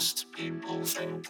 [0.00, 1.26] most people think.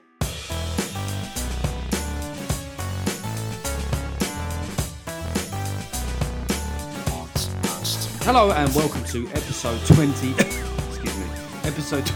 [8.23, 10.31] Hello and welcome to episode 20.
[10.31, 11.27] excuse me.
[11.65, 12.07] Episode.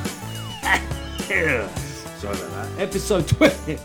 [2.20, 2.68] sorry about that.
[2.78, 3.76] Episode 20.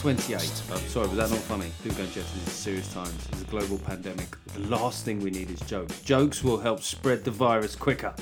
[0.00, 0.62] 28.
[0.72, 1.70] Oh, sorry, was that not funny?
[1.84, 2.14] Do go, Geoff.
[2.34, 3.28] This is serious times.
[3.30, 4.36] It's a global pandemic.
[4.54, 6.00] The last thing we need is jokes.
[6.00, 8.12] Jokes will help spread the virus quicker.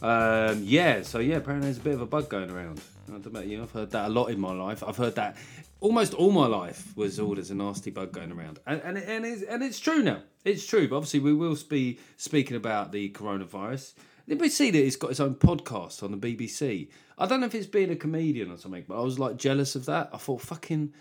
[0.00, 2.80] Um, yeah, so yeah, apparently there's a bit of a bug going around.
[3.08, 3.62] I don't know about you.
[3.62, 4.82] I've heard that a lot in my life.
[4.82, 5.36] I've heard that
[5.80, 9.24] almost all my life was oh, there's a nasty bug going around, and and and
[9.24, 10.22] it's, and it's true now.
[10.44, 10.88] It's true.
[10.88, 13.94] But obviously, we will be speaking about the coronavirus.
[14.28, 16.88] Did we see that it's got its own podcast on the BBC?
[17.16, 19.76] I don't know if it's being a comedian or something, but I was like jealous
[19.76, 20.10] of that.
[20.12, 20.92] I thought fucking.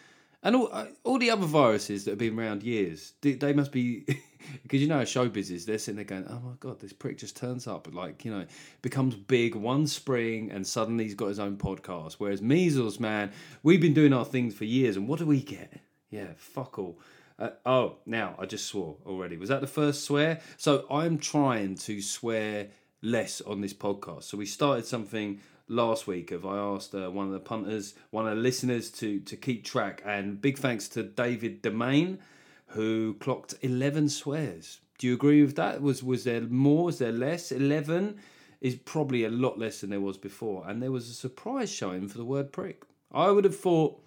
[0.46, 3.72] And all, uh, all the other viruses that have been around years, they, they must
[3.72, 4.06] be,
[4.64, 7.18] because you know how showbiz is, they're sitting there going, oh my God, this prick
[7.18, 8.46] just turns up, like, you know,
[8.84, 12.14] becomes big one spring and suddenly he's got his own podcast.
[12.20, 13.32] Whereas measles, man,
[13.64, 15.80] we've been doing our things for years and what do we get?
[16.12, 17.00] Yeah, fuck all.
[17.40, 19.38] Uh, oh, now I just swore already.
[19.38, 20.42] Was that the first swear?
[20.58, 22.68] So I'm trying to swear
[23.02, 24.24] less on this podcast.
[24.26, 28.28] So we started something last week of I asked uh, one of the punters, one
[28.28, 32.20] of the listeners to to keep track, and big thanks to David Domain
[32.68, 34.80] who clocked eleven swears.
[34.98, 35.82] Do you agree with that?
[35.82, 36.86] Was was there more?
[36.86, 37.52] Was there less?
[37.52, 38.18] Eleven
[38.62, 42.08] is probably a lot less than there was before, and there was a surprise showing
[42.08, 42.84] for the word prick.
[43.12, 44.02] I would have thought.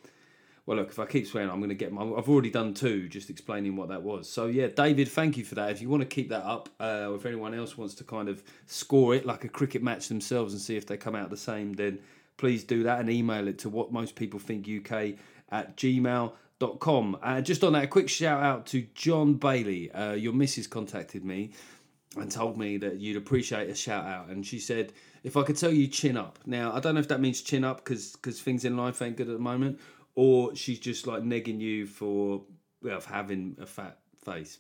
[0.69, 2.03] Well, look, if I keep swearing, I'm going to get my.
[2.03, 4.29] I've already done two, just explaining what that was.
[4.29, 5.71] So, yeah, David, thank you for that.
[5.71, 8.29] If you want to keep that up, uh, or if anyone else wants to kind
[8.29, 11.39] of score it like a cricket match themselves and see if they come out the
[11.39, 11.99] same, then
[12.37, 15.15] please do that and email it to what most people think UK
[15.51, 17.19] at gmail.com.
[17.23, 19.91] Uh, just on that, a quick shout out to John Bailey.
[19.93, 21.53] Uh, your missus contacted me
[22.19, 24.29] and told me that you'd appreciate a shout out.
[24.29, 26.39] And she said, if I could tell you chin up.
[26.47, 29.29] Now, I don't know if that means chin up because things in life ain't good
[29.29, 29.81] at the moment,
[30.19, 32.43] or she's just like negging you for
[32.83, 34.59] well, having a fat face.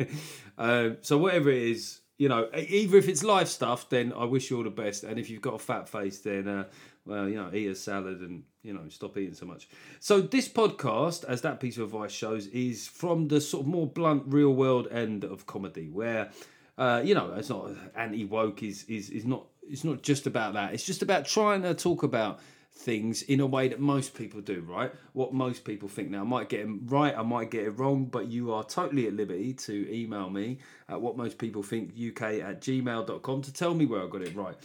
[0.58, 4.50] um, so, whatever it is, you know, either if it's life stuff, then I wish
[4.50, 5.04] you all the best.
[5.04, 6.64] And if you've got a fat face, then, uh,
[7.04, 9.68] well, you know, eat a salad and, you know, stop eating so much.
[10.00, 13.86] So, this podcast, as that piece of advice shows, is from the sort of more
[13.86, 16.30] blunt, real world end of comedy, where
[16.78, 18.62] uh, you know, it's not anti woke.
[18.62, 19.44] Is is is not.
[19.66, 20.72] It's not just about that.
[20.72, 22.40] It's just about trying to talk about
[22.76, 24.60] things in a way that most people do.
[24.60, 24.92] Right?
[25.12, 26.10] What most people think.
[26.10, 27.16] Now, I might get it right.
[27.16, 28.06] I might get it wrong.
[28.06, 30.58] But you are totally at liberty to email me
[30.88, 34.34] at what most people think uk at gmail.com to tell me where I got it
[34.34, 34.56] right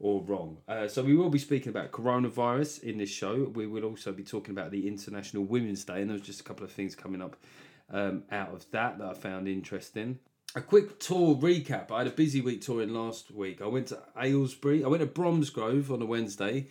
[0.00, 0.58] or wrong.
[0.68, 3.50] Uh, so we will be speaking about coronavirus in this show.
[3.54, 6.64] We will also be talking about the International Women's Day, and there's just a couple
[6.64, 7.36] of things coming up
[7.90, 10.18] um, out of that that I found interesting.
[10.54, 11.90] A quick tour recap.
[11.90, 13.60] I had a busy week touring last week.
[13.60, 14.82] I went to Aylesbury.
[14.82, 16.68] I went to Bromsgrove on a Wednesday.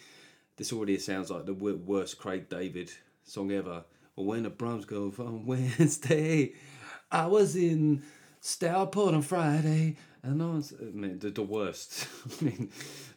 [0.57, 2.91] This already sounds like the worst Craig David
[3.23, 3.85] song ever.
[4.17, 6.53] I went to Bromsgrove on Wednesday.
[7.11, 8.03] I was in
[8.41, 9.97] Stourport on Friday.
[10.23, 12.07] And I was, I mean, the, the worst.
[12.41, 12.71] I mean,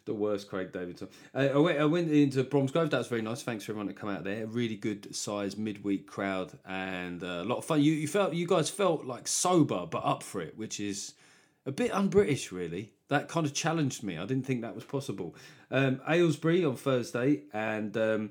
[0.04, 1.08] the worst Craig David song.
[1.34, 2.90] Uh, I, went, I went into Bromsgrove.
[2.90, 3.42] That was very nice.
[3.42, 4.46] Thanks for everyone that come out there.
[4.46, 7.82] Really good size midweek crowd and uh, a lot of fun.
[7.82, 11.14] You, you felt you guys felt like sober but up for it, which is
[11.66, 12.92] a bit un-British, really.
[13.10, 14.16] That kind of challenged me.
[14.16, 15.36] I didn't think that was possible.
[15.70, 17.96] Um, Aylesbury on Thursday and.
[17.96, 18.30] Um,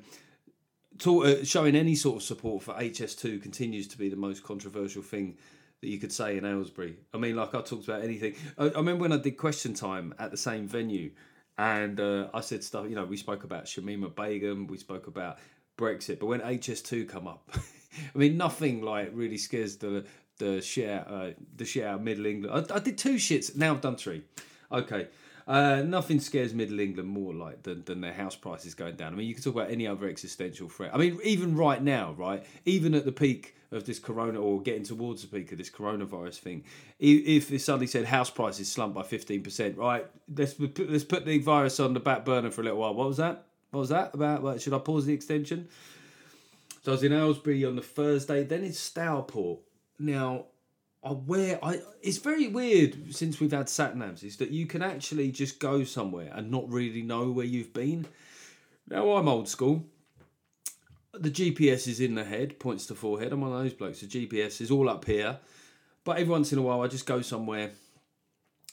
[1.07, 5.38] uh, showing any sort of support for HS2 continues to be the most controversial thing
[5.81, 6.97] that you could say in Aylesbury.
[7.13, 8.35] I mean, like I talked about anything.
[8.57, 11.12] I, I remember when I did Question Time at the same venue,
[11.57, 12.89] and uh, I said stuff.
[12.89, 15.38] You know, we spoke about Shamima Begum, we spoke about
[15.78, 20.06] Brexit, but when HS2 come up, I mean, nothing like really scares the
[20.38, 20.57] the
[20.89, 22.72] out, uh, the of Middle England.
[22.72, 23.56] I, I did two shits.
[23.56, 24.23] Now I've done three.
[24.72, 25.07] Okay.
[25.47, 29.13] Uh, nothing scares Middle England more like than, than their house prices going down.
[29.13, 30.91] I mean, you can talk about any other existential threat.
[30.94, 34.84] I mean, even right now, right, even at the peak of this corona or getting
[34.84, 36.66] towards the peak of this coronavirus thing,
[37.00, 41.25] if it suddenly said house prices slumped by fifteen percent, right, let's put, let's put
[41.25, 42.94] the virus on the back burner for a little while.
[42.94, 43.45] What was that?
[43.72, 44.44] What was that about?
[44.44, 45.68] What, should I pause the extension?
[46.83, 49.60] So I was in Aylesbury on the Thursday, then in Stourport.
[49.98, 50.45] Now,
[51.01, 54.81] I wear I it's very weird since we've had sat navs is that you can
[54.81, 58.06] actually just go somewhere and not really know where you've been.
[58.88, 59.86] Now I'm old school.
[61.13, 63.31] The GPS is in the head, points to forehead.
[63.31, 64.01] I'm one of those blokes.
[64.01, 65.40] The GPS is all up here.
[66.04, 67.72] But every once in a while I just go somewhere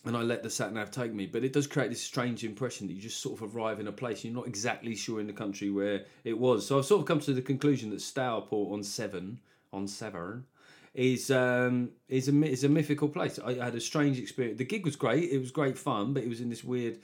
[0.04, 1.26] and I let the sat nav take me.
[1.26, 3.92] But it does create this strange impression that you just sort of arrive in a
[3.92, 6.66] place you're not exactly sure in the country where it was.
[6.66, 9.40] So I've sort of come to the conclusion that Stourport on seven
[9.72, 10.44] on Severn,
[10.94, 13.38] is um, is a is a mythical place.
[13.38, 14.58] I had a strange experience.
[14.58, 15.30] The gig was great.
[15.30, 16.98] It was great fun, but it was in this weird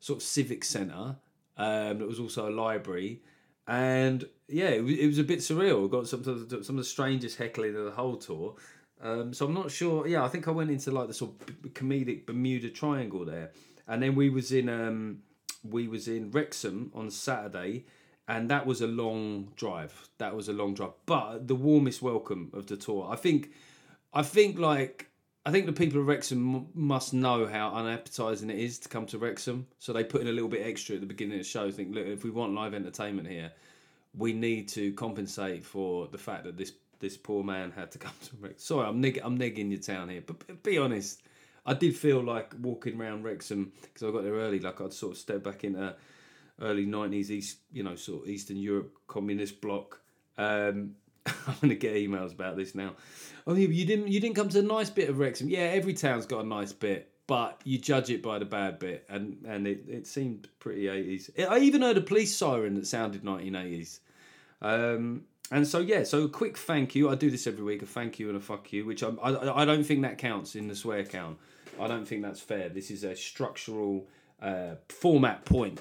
[0.00, 1.16] sort of civic centre.
[1.56, 3.22] Um, it was also a library,
[3.66, 5.82] and yeah, it, it was a bit surreal.
[5.82, 8.56] We got some of the, some of the strangest heckling of the whole tour.
[9.00, 10.06] Um, so I'm not sure.
[10.06, 13.52] Yeah, I think I went into like the sort of comedic Bermuda Triangle there,
[13.86, 15.18] and then we was in um,
[15.64, 17.86] we was in Wrexham on Saturday,
[18.28, 20.08] and that was a long drive.
[20.18, 23.08] That was a long drive, but the warmest welcome of the tour.
[23.10, 23.50] I think,
[24.12, 25.06] I think like.
[25.46, 29.16] I think the people of Wrexham must know how unappetising it is to come to
[29.16, 31.70] Wrexham, so they put in a little bit extra at the beginning of the show.
[31.70, 33.50] Think, look, if we want live entertainment here,
[34.14, 38.12] we need to compensate for the fact that this this poor man had to come
[38.24, 38.58] to Wrexham.
[38.58, 41.22] Sorry, I'm nig- I'm negging your town here, but, but be honest,
[41.64, 45.12] I did feel like walking around Wrexham because I got there early, like I'd sort
[45.12, 45.94] of step back into
[46.60, 50.00] early '90s East, you know, sort of Eastern Europe communist bloc.
[50.36, 50.94] Um,
[51.26, 52.94] I'm gonna get emails about this now.
[53.46, 55.48] Oh, you didn't you didn't come to a nice bit of Wrexham.
[55.48, 59.04] Yeah, every town's got a nice bit, but you judge it by the bad bit,
[59.08, 61.48] and and it, it seemed pretty 80s.
[61.48, 64.00] I even heard a police siren that sounded 1980s.
[64.60, 67.08] Um, and so yeah, so a quick thank you.
[67.08, 67.82] I do this every week.
[67.82, 70.56] A thank you and a fuck you, which I'm, I I don't think that counts
[70.56, 71.38] in the swear count.
[71.80, 72.68] I don't think that's fair.
[72.68, 74.06] This is a structural
[74.42, 75.80] uh, format point,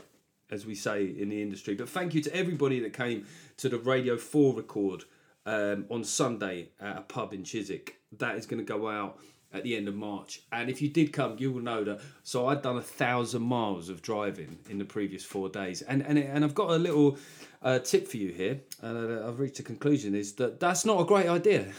[0.50, 1.76] as we say in the industry.
[1.76, 3.26] But thank you to everybody that came
[3.58, 5.04] to the Radio Four record
[5.46, 7.98] um, on Sunday at a pub in Chiswick.
[8.18, 9.20] That is going to go out
[9.54, 10.42] at the end of March.
[10.52, 12.02] And if you did come, you will know that.
[12.24, 16.18] So I'd done a thousand miles of driving in the previous four days, and and
[16.18, 17.18] and I've got a little
[17.62, 18.62] uh, tip for you here.
[18.84, 21.66] Uh, I've reached a conclusion: is that that's not a great idea.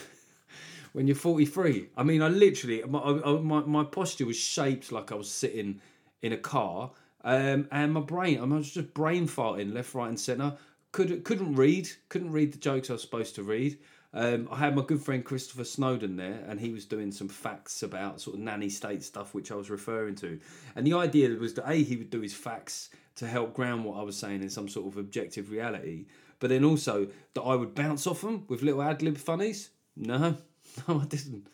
[0.94, 5.16] When you're 43, I mean, I literally my, my my posture was shaped like I
[5.16, 5.80] was sitting
[6.22, 6.90] in a car,
[7.24, 10.56] um, and my brain I was just brain farting left, right, and centre.
[10.92, 13.78] Could couldn't read, couldn't read the jokes I was supposed to read.
[14.14, 17.82] Um, I had my good friend Christopher Snowdon there, and he was doing some facts
[17.82, 20.40] about sort of nanny state stuff, which I was referring to.
[20.74, 23.98] And the idea was that a he would do his facts to help ground what
[23.98, 26.06] I was saying in some sort of objective reality,
[26.38, 29.70] but then also that I would bounce off them with little ad lib funnies.
[29.94, 30.18] No,
[30.88, 31.48] no, I didn't.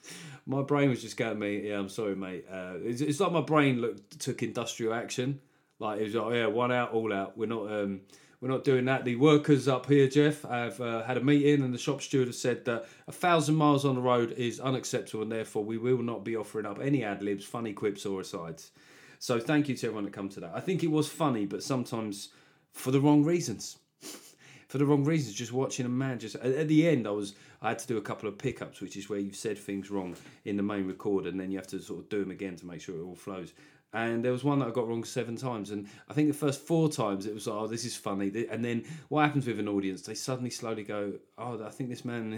[0.47, 1.69] My brain was just going me.
[1.69, 2.45] Yeah, I'm sorry, mate.
[2.51, 5.41] Uh, it's, it's like my brain looked took industrial action.
[5.85, 7.37] Like it was like, yeah, one out, all out.
[7.37, 7.71] We're not.
[7.71, 8.01] Um,
[8.41, 9.07] we're not doing that.
[9.07, 12.39] The workers up here, Geoff, have uh, had a meeting, and the shop steward has
[12.39, 16.25] said that a thousand miles on the road is unacceptable, and therefore we will not
[16.25, 18.71] be offering up any ad libs, funny quips, or asides.
[19.19, 20.53] So thank you to everyone that come to that.
[20.55, 22.31] I think it was funny, but sometimes
[22.73, 23.79] for the wrong reasons.
[24.69, 25.35] for the wrong reasons.
[25.35, 27.97] Just watching a man just at, at the end, I was I had to do
[27.97, 31.27] a couple of pickups, which is where you've said things wrong in the main record,
[31.27, 33.15] and then you have to sort of do them again to make sure it all
[33.15, 33.55] flows.
[33.95, 36.61] And there was one that I got wrong seven times, and I think the first
[36.61, 38.47] four times it was oh, this is funny.
[38.51, 40.03] And then what happens with an audience?
[40.03, 42.35] They suddenly slowly go, oh, I think this man,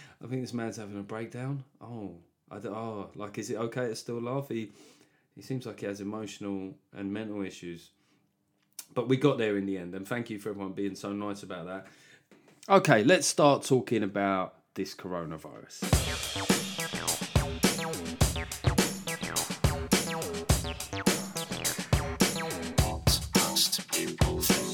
[0.24, 1.64] I think this man's having a breakdown.
[1.80, 2.14] Oh,
[2.52, 4.48] I oh, like is it okay to still laugh?
[4.48, 4.70] He
[5.34, 7.90] he seems like he has emotional and mental issues.
[8.94, 11.42] But we got there in the end, and thank you for everyone being so nice
[11.42, 11.86] about that.
[12.68, 16.51] Okay, let's start talking about this coronavirus.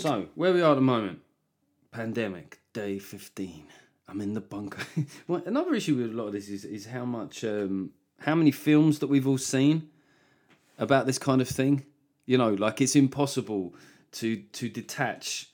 [0.08, 1.20] So, where we are at the moment,
[1.90, 3.64] pandemic, day 15.
[4.08, 4.80] I'm in the bunker.
[5.28, 7.90] well, another issue with a lot of this is, is how much, um,
[8.20, 9.90] how many films that we've all seen
[10.78, 11.84] about this kind of thing.
[12.24, 13.74] You know, like it's impossible
[14.12, 15.50] to to detach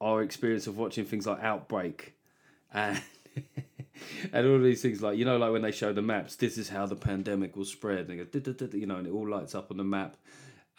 [0.00, 2.16] our experience of watching things like Outbreak
[2.74, 3.00] and
[4.32, 6.68] and all these things like you know like when they show the maps this is
[6.68, 9.70] how the pandemic will spread and, they go, you know and it all lights up
[9.70, 10.16] on the map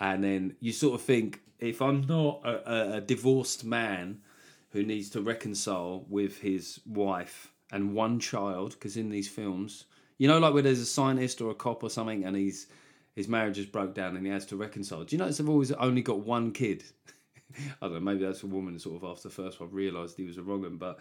[0.03, 4.19] and then you sort of think if i'm not a, a, divorced man
[4.71, 9.85] who needs to reconcile with his wife and one child because in these films
[10.17, 12.67] you know like where there's a scientist or a cop or something and he's
[13.15, 15.71] his marriage has broke down and he has to reconcile do you notice they've always
[15.73, 16.83] only got one kid
[17.81, 17.99] I don't know.
[17.99, 18.79] Maybe that's a woman.
[18.79, 20.77] Sort of after the first one, realised he was a wrong one.
[20.77, 20.99] But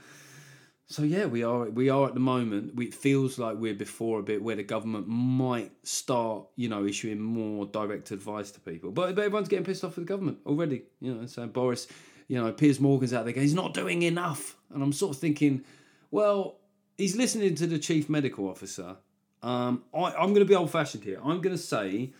[0.86, 2.74] so yeah, we are we are at the moment.
[2.74, 6.84] We, it feels like we're before a bit where the government might start, you know,
[6.84, 8.90] issuing more direct advice to people.
[8.90, 10.82] But, but everyone's getting pissed off with the government already.
[11.00, 11.88] You know, so Boris,
[12.28, 15.20] you know, Piers Morgan's out there going, he's not doing enough, and I'm sort of
[15.20, 15.64] thinking,
[16.10, 16.58] well,
[16.98, 18.96] he's listening to the chief medical officer.
[19.42, 21.18] Um, I, I'm going to be old fashioned here.
[21.24, 22.12] I'm going to say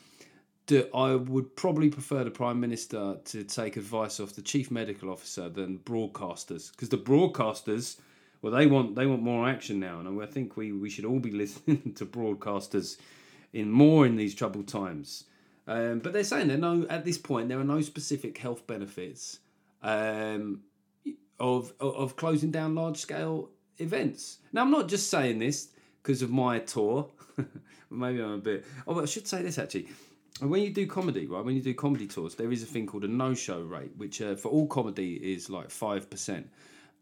[0.67, 5.11] that I would probably prefer the Prime Minister to take advice off the Chief Medical
[5.11, 7.99] Officer than broadcasters, because the broadcasters,
[8.43, 11.21] well, they want they want more action now, and I think we, we should all
[11.21, 12.99] be listening to broadcasters
[13.53, 15.25] in more in these troubled times.
[15.67, 19.39] Um, but they're saying there no at this point there are no specific health benefits
[19.83, 20.63] um,
[21.39, 24.39] of of closing down large scale events.
[24.53, 25.69] Now I'm not just saying this
[26.03, 27.09] because of my tour.
[27.91, 28.65] Maybe I'm a bit.
[28.89, 29.89] Oh, I should say this actually.
[30.41, 31.45] When you do comedy, right?
[31.45, 34.35] When you do comedy tours, there is a thing called a no-show rate, which uh,
[34.35, 36.49] for all comedy is like five percent,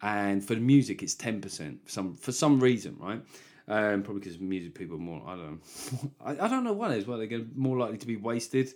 [0.03, 1.85] and for the music it's ten percent.
[1.85, 3.21] For some for some reason, right?
[3.69, 5.23] Um, probably because music people are more.
[5.27, 6.11] I don't know.
[6.25, 7.07] I, I don't know is.
[7.07, 8.73] Why they're getting more likely to be wasted.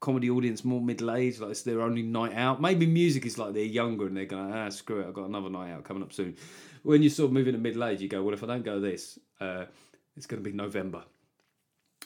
[0.00, 2.60] Comedy audience more middle aged, like it's their only night out.
[2.60, 5.50] Maybe music is like they're younger and they're going, ah, screw it, I've got another
[5.50, 6.36] night out coming up soon.
[6.84, 8.78] When you sort of move into middle age, you go, well, if I don't go
[8.78, 9.64] this, uh,
[10.16, 11.02] it's going to be November.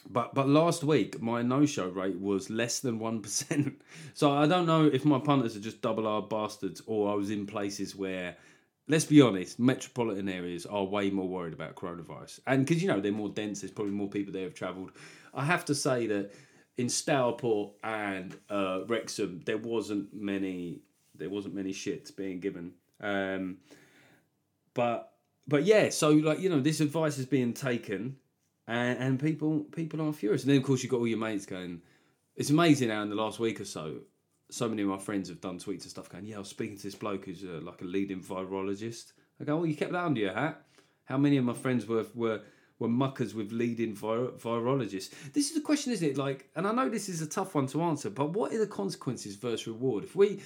[0.09, 3.81] But but last week my no show rate was less than one percent.
[4.15, 7.29] So I don't know if my punters are just double R bastards or I was
[7.31, 8.35] in places where,
[8.87, 12.39] let's be honest, metropolitan areas are way more worried about coronavirus.
[12.47, 14.91] And because you know they're more dense, there's probably more people there have travelled.
[15.33, 16.31] I have to say that
[16.77, 20.81] in Stourport and uh, Wrexham there wasn't many
[21.15, 22.73] there wasn't many shits being given.
[22.99, 23.57] Um,
[24.73, 25.13] but
[25.47, 28.17] but yeah, so like you know this advice is being taken
[28.67, 30.43] and, and people people are furious.
[30.43, 31.81] And then of course you've got all your mates going.
[32.35, 33.99] It's amazing how in the last week or so,
[34.53, 36.77] so many of my friends have done tweets and stuff going, "Yeah, I was speaking
[36.77, 40.03] to this bloke who's uh, like a leading virologist." I go, "Well, you kept that
[40.03, 40.61] under your hat."
[41.05, 42.41] How many of my friends were were
[42.79, 45.09] were muckers with leading vir- virologists?
[45.33, 46.17] This is the question, isn't it?
[46.17, 48.67] Like, and I know this is a tough one to answer, but what are the
[48.67, 50.03] consequences versus reward?
[50.03, 50.41] If we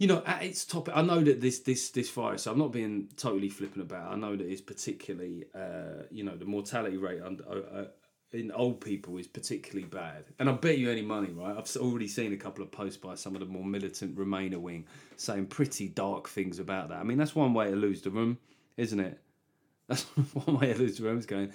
[0.00, 2.46] you know, at its top, I know that this this this virus.
[2.46, 4.10] I'm not being totally flippant about.
[4.10, 4.14] It.
[4.14, 7.84] I know that it's particularly, uh, you know, the mortality rate under, uh,
[8.32, 10.24] in old people is particularly bad.
[10.38, 11.56] And I bet you any money, right?
[11.56, 14.86] I've already seen a couple of posts by some of the more militant Remainer wing
[15.16, 16.98] saying pretty dark things about that.
[16.98, 18.38] I mean, that's one way to lose the room,
[18.76, 19.20] isn't it?
[19.90, 21.18] That's one way to lose the room.
[21.18, 21.52] Is going,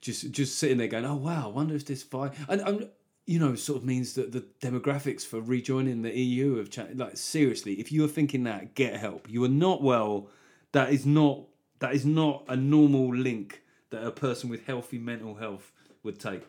[0.00, 2.88] just just sitting there going, oh wow, I wonder if this fight And I'm
[3.26, 6.98] you know, sort of means that the demographics for rejoining the EU have changed.
[6.98, 9.28] Like seriously, if you are thinking that, get help.
[9.28, 10.30] You are not well.
[10.72, 11.44] That is not
[11.80, 15.72] that is not a normal link that a person with healthy mental health
[16.06, 16.42] would take.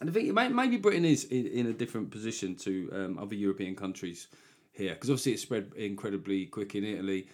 [0.00, 4.26] And I think maybe Britain is in a different position to um, other European countries
[4.72, 7.28] here because obviously it spread incredibly quick in Italy.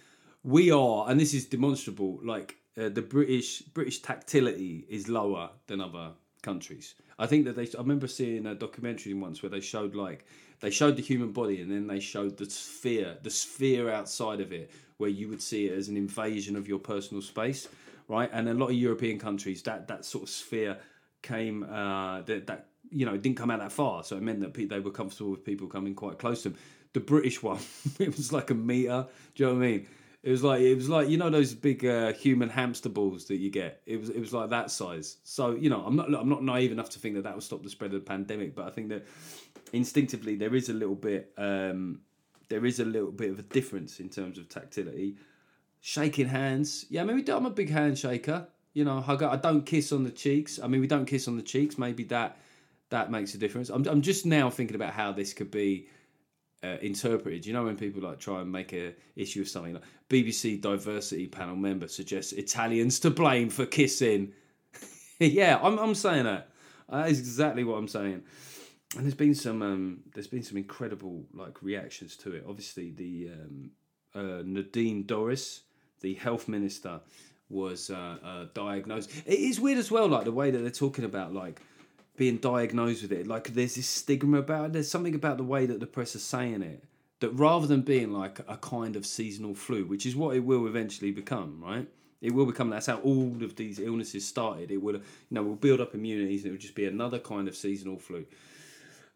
[0.44, 2.20] We are, and this is demonstrable.
[2.22, 6.10] Like uh, the British British tactility is lower than other
[6.42, 6.94] countries.
[7.18, 7.64] I think that they.
[7.66, 10.26] I remember seeing a documentary once where they showed like
[10.60, 14.52] they showed the human body and then they showed the sphere, the sphere outside of
[14.52, 17.68] it, where you would see it as an invasion of your personal space,
[18.08, 18.30] right?
[18.32, 20.78] And a lot of European countries, that that sort of sphere
[21.22, 24.54] came uh, that that you know didn't come out that far, so it meant that
[24.54, 26.58] they were comfortable with people coming quite close to them.
[26.94, 27.60] The British one,
[27.98, 29.06] it was like a meter.
[29.34, 29.86] Do you know what I mean?
[30.22, 33.36] It was like it was like you know those big uh, human hamster balls that
[33.36, 33.82] you get.
[33.86, 35.18] It was it was like that size.
[35.22, 37.62] So you know I'm not I'm not naive enough to think that that will stop
[37.62, 39.06] the spread of the pandemic, but I think that
[39.72, 42.00] instinctively there is a little bit um,
[42.48, 45.16] there is a little bit of a difference in terms of tactility.
[45.80, 47.02] Shaking hands, yeah.
[47.02, 48.48] I mean, I'm a big handshaker.
[48.78, 49.24] You know, hug.
[49.24, 50.60] I don't kiss on the cheeks.
[50.62, 51.78] I mean, we don't kiss on the cheeks.
[51.78, 52.36] Maybe that
[52.90, 53.70] that makes a difference.
[53.70, 55.88] I'm I'm just now thinking about how this could be
[56.62, 57.44] uh, interpreted.
[57.44, 61.26] You know when people like try and make a issue of something like BBC diversity
[61.26, 64.32] panel member suggests Italians to blame for kissing.
[65.18, 66.48] yeah, I'm I'm saying that.
[66.88, 68.22] That is exactly what I'm saying.
[68.96, 72.44] And there's been some um, there's been some incredible like reactions to it.
[72.48, 73.70] Obviously, the um,
[74.14, 75.62] uh, Nadine Dorries,
[76.00, 77.00] the health minister,
[77.50, 79.10] was uh, uh, diagnosed.
[79.26, 81.60] It is weird as well, like the way that they're talking about like
[82.16, 83.26] being diagnosed with it.
[83.26, 84.72] Like there's this stigma about it.
[84.74, 86.84] There's something about the way that the press are saying it
[87.20, 90.66] that rather than being like a kind of seasonal flu, which is what it will
[90.66, 91.88] eventually become, right?
[92.20, 92.70] It will become.
[92.70, 94.70] That's how all of these illnesses started.
[94.70, 97.46] It will, you know, will build up immunities, and it will just be another kind
[97.46, 98.26] of seasonal flu.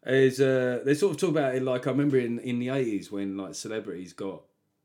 [0.05, 3.11] Is uh, they sort of talk about it like I remember in in the eighties
[3.11, 4.43] when like celebrities got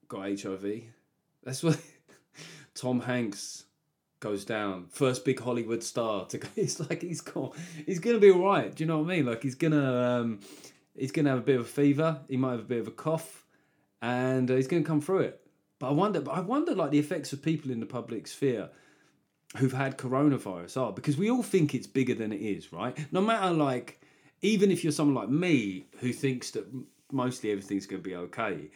[0.08, 0.82] got HIV.
[1.44, 1.80] That's what
[2.78, 3.64] Tom Hanks
[4.20, 4.86] goes down.
[4.90, 6.48] First big Hollywood star to go.
[6.56, 7.56] It's like he's got.
[7.86, 8.74] He's gonna be all right.
[8.74, 9.26] Do you know what I mean?
[9.26, 10.20] Like he's gonna.
[10.20, 10.40] Um,
[10.96, 12.20] he's gonna have a bit of a fever.
[12.28, 13.44] He might have a bit of a cough,
[14.00, 15.40] and uh, he's gonna come through it.
[15.80, 16.20] But I wonder.
[16.20, 18.70] But I wonder like the effects of people in the public sphere
[19.56, 22.96] who've had coronavirus are because we all think it's bigger than it is, right?
[23.12, 24.00] No matter like.
[24.40, 26.64] Even if you're someone like me who thinks that
[27.10, 28.70] mostly everything's going to be okay,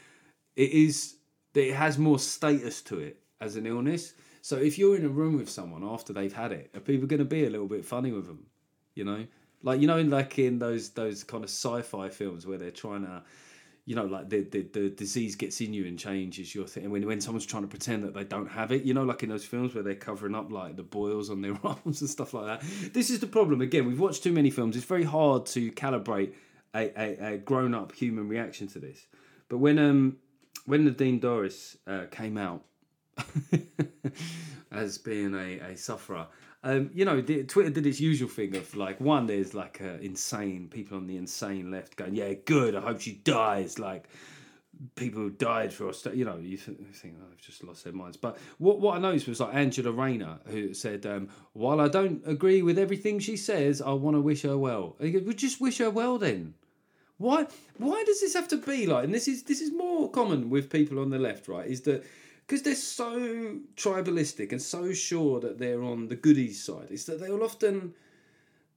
[0.56, 1.14] it is
[1.54, 4.14] it has more status to it as an illness.
[4.40, 7.18] So if you're in a room with someone after they've had it, are people going
[7.18, 8.46] to be a little bit funny with them?
[8.94, 9.26] You know,
[9.62, 13.02] like you know, in like in those those kind of sci-fi films where they're trying
[13.02, 13.22] to,
[13.84, 16.90] you know, like the the, the disease gets in you and changes your thing.
[16.90, 19.28] When when someone's trying to pretend that they don't have it, you know, like in
[19.28, 22.46] those films where they're covering up like the boils on their arms and stuff like
[22.46, 22.92] that.
[22.92, 23.60] This is the problem.
[23.60, 24.76] Again, we've watched too many films.
[24.76, 26.34] It's very hard to calibrate
[26.74, 29.06] a, a, a grown-up human reaction to this.
[29.48, 30.16] But when um
[30.66, 32.64] when Nadine Dorries uh, came out
[34.72, 36.26] as being a, a sufferer.
[36.64, 39.98] Um, you know, the, Twitter did its usual thing of like, one, there's like uh,
[40.00, 43.78] insane people on the insane left going, yeah, good, I hope she dies.
[43.78, 44.08] Like,
[44.94, 47.84] people who died for Australia, you know, you think, you think oh, they've just lost
[47.84, 48.16] their minds.
[48.16, 52.22] But what, what I noticed was like Angela Rayner, who said, um, while I don't
[52.26, 54.96] agree with everything she says, I want to wish her well.
[55.00, 56.54] And goes, well, just wish her well then.
[57.18, 57.46] Why?
[57.76, 59.04] Why does this have to be like?
[59.04, 61.68] And this is this is more common with people on the left, right?
[61.68, 62.04] Is that
[62.52, 67.18] because they're so tribalistic and so sure that they're on the goodies side, is that
[67.18, 67.94] they'll often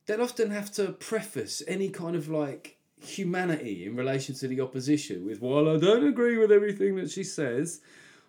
[0.06, 5.26] they'll often have to preface any kind of like humanity in relation to the opposition
[5.26, 7.82] with, "While I don't agree with everything that she says,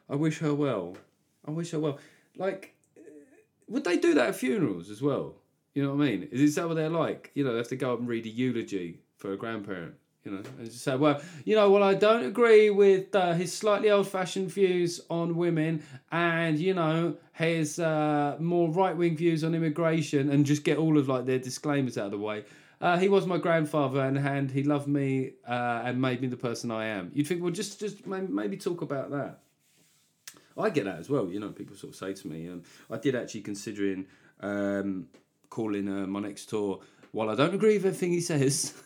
[0.08, 0.96] I wish her well.
[1.44, 2.00] I wish her well."
[2.36, 3.02] Like, eh,
[3.68, 5.36] would they do that at funerals as well?
[5.74, 6.28] You know what I mean?
[6.32, 7.30] Is that what they're like?
[7.34, 9.94] You know, they have to go up and read a eulogy for a grandparent.
[10.26, 13.52] You know, and just say, well, you know, well, I don't agree with uh, his
[13.52, 20.30] slightly old-fashioned views on women, and you know, his uh, more right-wing views on immigration,
[20.30, 22.44] and just get all of like their disclaimers out of the way.
[22.80, 26.36] Uh, he was my grandfather, and, and he loved me uh, and made me the
[26.36, 27.12] person I am.
[27.14, 29.38] You'd think, well, just just maybe, maybe talk about that.
[30.58, 31.28] I get that as well.
[31.28, 34.06] You know, people sort of say to me, um, I did actually considering
[34.40, 35.06] um,
[35.50, 36.80] calling uh, my next tour.
[37.12, 38.74] While I don't agree with everything he says,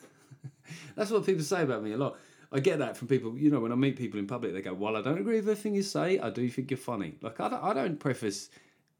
[0.95, 2.17] that's what people say about me a lot.
[2.51, 3.37] I get that from people.
[3.37, 5.47] You know, when I meet people in public, they go, "Well, I don't agree with
[5.47, 8.49] everything you say, I do think you're funny." Like I don't, I don't preface.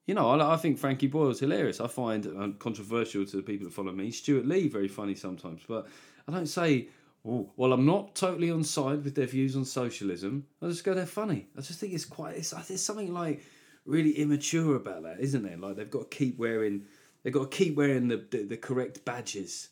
[0.07, 1.79] You know, I, I think Frankie Boyle's hilarious.
[1.81, 4.11] I find um, controversial to the people that follow me.
[4.11, 5.87] Stewart Lee very funny sometimes, but
[6.27, 6.87] I don't say.
[7.23, 10.47] Well, I'm not totally on side with their views on socialism.
[10.59, 11.45] I just go, they're funny.
[11.55, 12.35] I just think it's quite.
[12.35, 13.43] It's, there's something like
[13.85, 15.57] really immature about that, isn't there?
[15.57, 16.85] Like they've got to keep wearing.
[17.21, 19.69] They've got to keep wearing the, the, the correct badges.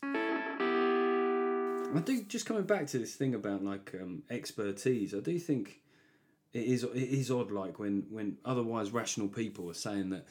[1.95, 5.15] I do just coming back to this thing about like um, expertise.
[5.15, 5.81] I do think
[6.53, 10.25] it is it is odd, like when when otherwise rational people are saying that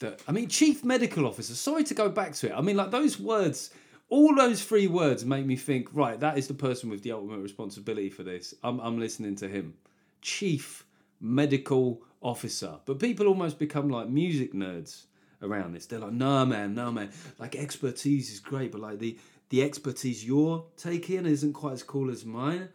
[0.00, 1.54] that I mean, chief medical officer.
[1.54, 2.52] Sorry to go back to it.
[2.56, 3.70] I mean, like those words.
[4.10, 5.88] All those three words make me think.
[5.92, 8.54] Right, that is the person with the ultimate responsibility for this.
[8.62, 9.74] I'm I'm listening to him.
[10.20, 10.84] Chief
[11.20, 12.78] medical officer.
[12.84, 15.04] But people almost become like music nerds
[15.42, 15.86] around this.
[15.86, 17.10] They're like, no man, no man.
[17.38, 19.18] Like expertise is great, but like the
[19.50, 22.68] the expertise you're taking isn't quite as cool as mine.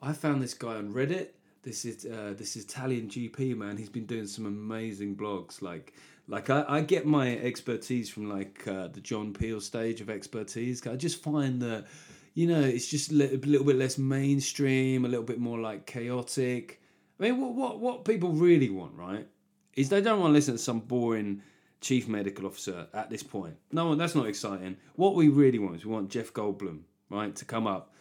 [0.00, 1.28] I found this guy on Reddit.
[1.62, 3.76] This is uh, this Italian GP man.
[3.76, 5.60] He's been doing some amazing blogs.
[5.60, 5.94] Like
[6.28, 10.86] like I, I get my expertise from like uh, the John Peel stage of expertise.
[10.86, 11.86] I just find that
[12.34, 15.86] you know it's just a little, little bit less mainstream, a little bit more like
[15.86, 16.80] chaotic.
[17.18, 19.26] I mean, what what what people really want, right?
[19.74, 21.42] Is they don't want to listen to some boring
[21.80, 23.56] chief medical officer at this point.
[23.72, 24.76] No, that's not exciting.
[24.96, 27.94] What we really want is we want Jeff Goldblum, right, to come up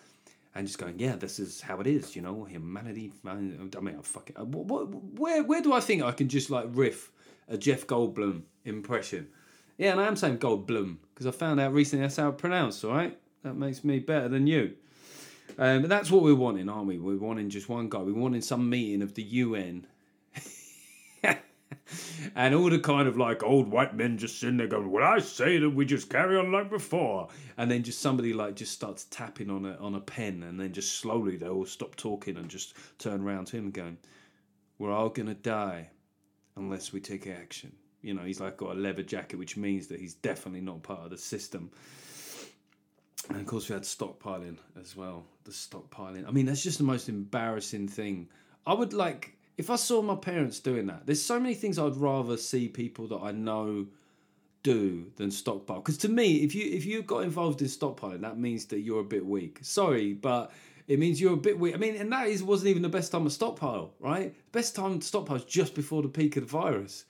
[0.56, 3.12] and just going, yeah, this is how it is, you know, humanity.
[3.26, 4.36] I mean, I'm fucking.
[4.38, 7.12] What, where where do I think I can just like riff
[7.48, 9.28] a Jeff Goldblum impression?
[9.78, 12.84] Yeah, and I am saying Goldblum because I found out recently that's how it's pronounced.
[12.84, 14.74] All right, that makes me better than you.
[15.60, 16.98] Um, but that's what we're wanting, aren't we?
[16.98, 18.00] We're wanting just one guy.
[18.00, 19.88] We're wanting some meeting of the UN
[22.36, 25.20] and all the kind of like old white men just sitting there going, "Well, I
[25.20, 29.06] say that we just carry on like before," and then just somebody like just starts
[29.06, 32.50] tapping on a on a pen, and then just slowly they all stop talking and
[32.50, 33.98] just turn around to him going,
[34.78, 35.92] "We're all gonna die
[36.56, 40.00] unless we take action." You know, he's like got a leather jacket, which means that
[40.00, 41.72] he's definitely not part of the system.
[43.30, 45.26] And of course, we had stockpiling as well.
[45.44, 46.28] The stockpiling.
[46.28, 48.30] I mean, that's just the most embarrassing thing.
[48.66, 51.96] I would like if I saw my parents doing that, there's so many things I'd
[51.96, 53.88] rather see people that I know
[54.64, 55.78] do than stockpile.
[55.78, 59.02] Because to me, if you if you got involved in stockpiling, that means that you're
[59.02, 59.60] a bit weak.
[59.62, 60.52] Sorry, but
[60.88, 61.74] it means you're a bit weak.
[61.74, 64.36] I mean, and that is wasn't even the best time to stockpile, right?
[64.52, 67.06] Best time to stockpile is just before the peak of the virus.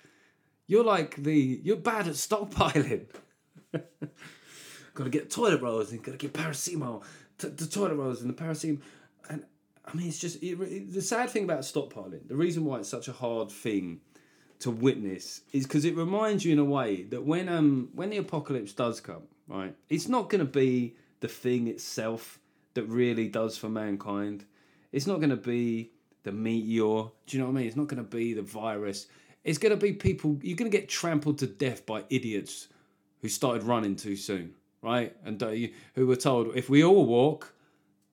[0.67, 3.07] You're like the you're bad at stockpiling.
[3.71, 7.03] got to get toilet rolls and got to get paracetamol.
[7.37, 8.81] T- the toilet rolls and the paracetamol.
[9.87, 12.27] I mean, it's just it, it, the sad thing about stockpiling.
[12.27, 14.01] The reason why it's such a hard thing
[14.59, 18.17] to witness is because it reminds you in a way that when um when the
[18.17, 22.39] apocalypse does come, right, it's not going to be the thing itself
[22.73, 24.45] that really does for mankind.
[24.91, 25.91] It's not going to be
[26.23, 27.09] the meteor.
[27.25, 27.67] Do you know what I mean?
[27.67, 29.07] It's not going to be the virus.
[29.43, 30.37] It's going to be people.
[30.41, 32.67] You're going to get trampled to death by idiots
[33.21, 35.15] who started running too soon, right?
[35.23, 35.53] And uh,
[35.95, 37.53] who were told if we all walk,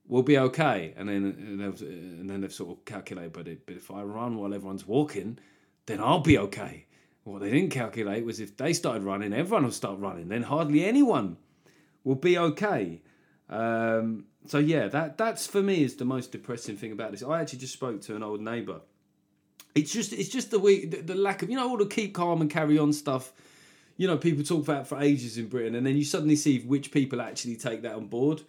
[0.07, 0.95] we'll be okay.
[0.97, 4.37] And then and, and then they've sort of calculated, but, it, but if I run
[4.37, 5.39] while everyone's walking,
[5.87, 6.87] then I'll be okay.
[7.25, 10.29] What they didn't calculate was if they started running, everyone will start running.
[10.29, 11.39] Then hardly anyone
[12.05, 13.03] will be okay.
[13.49, 17.23] Um, so yeah, that that's for me is the most depressing thing about this.
[17.23, 18.81] I actually just spoke to an old neighbour.
[19.75, 22.41] It's just it's just the the, the lack of you know all the keep calm
[22.43, 23.33] and carry on stuff
[23.97, 26.91] you know people talk about for ages in Britain, and then you suddenly see which
[26.91, 28.43] people actually take that on board.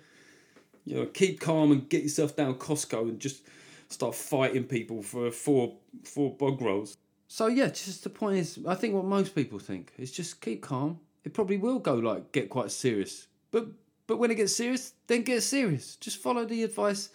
[0.85, 3.43] You know, keep calm and get yourself down Costco and just
[3.89, 6.97] start fighting people for four four bog rolls.
[7.27, 10.61] So yeah, just the point is, I think what most people think is just keep
[10.61, 10.99] calm.
[11.23, 13.67] It probably will go like get quite serious, but
[14.07, 15.95] but when it gets serious, then get serious.
[15.95, 17.09] Just follow the advice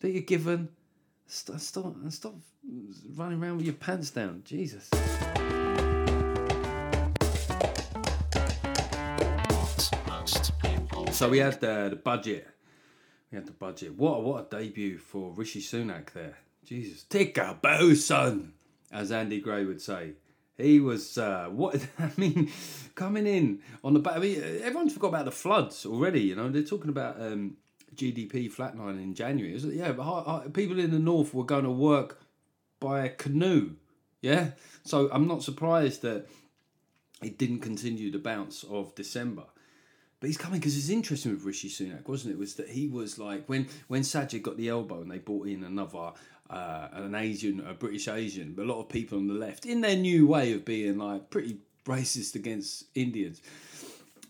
[0.00, 0.68] that you're given.
[1.26, 2.34] Stop, stop and stop
[3.14, 4.42] running around with your pants down.
[4.44, 4.90] Jesus.
[11.12, 12.53] So we had the, the budget.
[13.34, 13.98] We had the budget.
[13.98, 16.38] What a, what a debut for Rishi Sunak there.
[16.64, 18.52] Jesus, take a bow, son,
[18.92, 20.12] as Andy Gray would say.
[20.56, 22.52] He was uh, what I mean,
[22.94, 24.18] coming in on the back.
[24.18, 26.20] I mean, everyone's forgot about the floods already.
[26.20, 27.56] You know, they're talking about um,
[27.96, 29.52] GDP flatlining in January.
[29.56, 32.20] Yeah, but people in the north were going to work
[32.78, 33.72] by a canoe.
[34.22, 34.50] Yeah,
[34.84, 36.28] so I'm not surprised that
[37.20, 39.46] it didn't continue the bounce of December.
[40.24, 42.38] But he's coming because it's interesting with Rishi Sunak, wasn't it?
[42.38, 45.62] Was that he was like when when Sajid got the elbow and they brought in
[45.62, 46.12] another
[46.48, 49.96] uh, an Asian, a British Asian, a lot of people on the left in their
[49.96, 53.42] new way of being like pretty racist against Indians.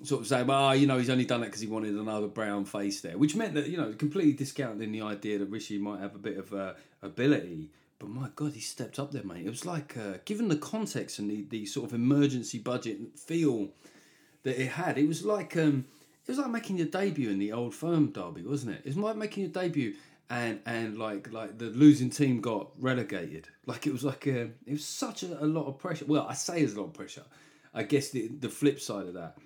[0.03, 2.65] Sort of saying, well, you know, he's only done that because he wanted another brown
[2.65, 6.17] face there, which meant that you know, completely discounting the idea that Rishi might have
[6.17, 7.71] a bit of uh, ability.
[8.01, 9.47] But my God, he stepped up there, mate.
[9.47, 13.69] It was like, uh, given the context and the, the sort of emergency budget feel
[14.45, 14.97] that it had.
[14.97, 15.87] It was like um,
[16.27, 18.83] it was like making your debut in the old firm derby, wasn't it?
[18.85, 19.95] It was like making your debut
[20.31, 23.49] and and like like the losing team got relegated.
[23.67, 26.05] Like it was like a, it was such a, a lot of pressure.
[26.07, 27.25] Well, I say there's a lot of pressure.
[27.75, 29.37] I guess the the flip side of that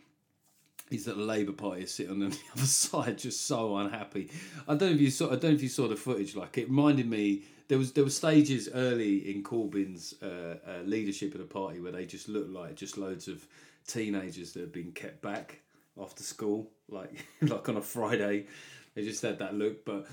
[0.91, 4.31] is that the Labour Party is sitting on the other side, just so unhappy.
[4.67, 5.27] I don't know if you saw.
[5.27, 6.37] I don't know if you saw the footage.
[6.37, 7.43] Like it reminded me.
[7.67, 11.93] There was there were stages early in Corbyn's uh, uh, leadership of the party where
[11.93, 13.47] they just looked like just loads of
[13.89, 15.61] teenagers that have been kept back
[16.01, 18.47] after school, like like on a Friday.
[18.95, 20.07] They just had that look, but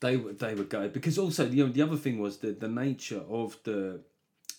[0.00, 3.22] they they were going because also you know the other thing was that the nature
[3.28, 4.00] of the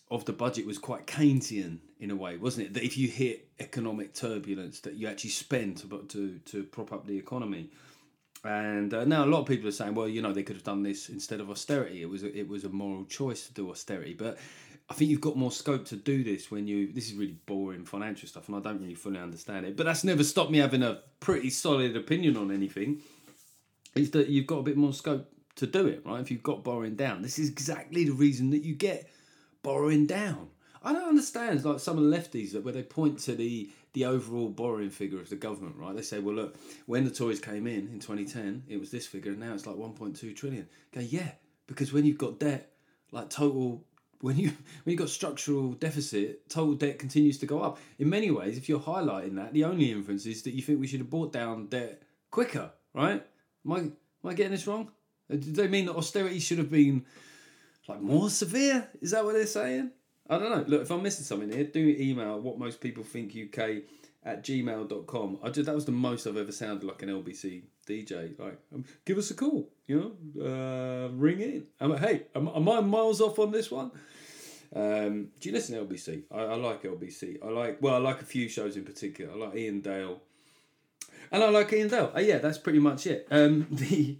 [0.09, 2.73] of the budget was quite Keynesian in a way, wasn't it?
[2.73, 7.07] That if you hit economic turbulence, that you actually spend to to to prop up
[7.07, 7.71] the economy.
[8.43, 10.65] And uh, now a lot of people are saying, well, you know, they could have
[10.65, 12.01] done this instead of austerity.
[12.01, 14.39] It was a, it was a moral choice to do austerity, but
[14.91, 16.91] I think you've got more scope to do this when you.
[16.91, 19.77] This is really boring financial stuff, and I don't really fully understand it.
[19.77, 22.99] But that's never stopped me having a pretty solid opinion on anything.
[23.95, 26.19] Is that you've got a bit more scope to do it, right?
[26.19, 29.09] If you've got borrowing down, this is exactly the reason that you get
[29.63, 30.49] borrowing down.
[30.83, 34.03] I don't understand like some of the lefties that where they point to the the
[34.03, 35.95] overall borrowing figure of the government, right?
[35.95, 39.31] They say, well, look, when the Tories came in in 2010, it was this figure,
[39.31, 40.67] and now it's like 1.2 trillion.
[40.93, 41.31] Okay, yeah,
[41.67, 42.73] because when you've got debt,
[43.11, 43.85] like total,
[44.21, 44.49] when you
[44.83, 47.79] when you've got structural deficit, total debt continues to go up.
[47.99, 50.87] In many ways, if you're highlighting that, the only inference is that you think we
[50.87, 53.25] should have brought down debt quicker, right?
[53.65, 53.93] Am I am
[54.25, 54.91] I getting this wrong?
[55.31, 57.05] Uh, Do they mean that austerity should have been
[57.87, 58.87] like more severe?
[59.01, 59.91] Is that what they're saying?
[60.29, 60.63] I don't know.
[60.65, 63.83] Look, if I'm missing something here, do email what most people think UK
[64.23, 65.39] at gmail.com.
[65.43, 68.37] I just, that was the most I've ever sounded like an LBC DJ.
[68.39, 71.65] Like, um, give us a call, you know, uh, ring in.
[71.79, 73.91] I'm like, hey, am, am I miles off on this one?
[74.73, 76.23] Um, do you listen to LBC?
[76.31, 77.43] I, I like LBC.
[77.43, 79.33] I like, well, I like a few shows in particular.
[79.33, 80.21] I like Iain Dale.
[81.31, 82.11] And I like Iain Dale.
[82.13, 83.27] Oh, yeah, that's pretty much it.
[83.31, 84.17] Um, the,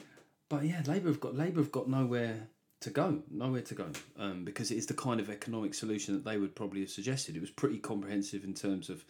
[0.50, 2.48] but yeah, Labour have got Labour have got nowhere
[2.82, 3.88] to go, nowhere to go,
[4.20, 7.36] um, because it is the kind of economic solution that they would probably have suggested.
[7.38, 9.06] It was pretty comprehensive in terms of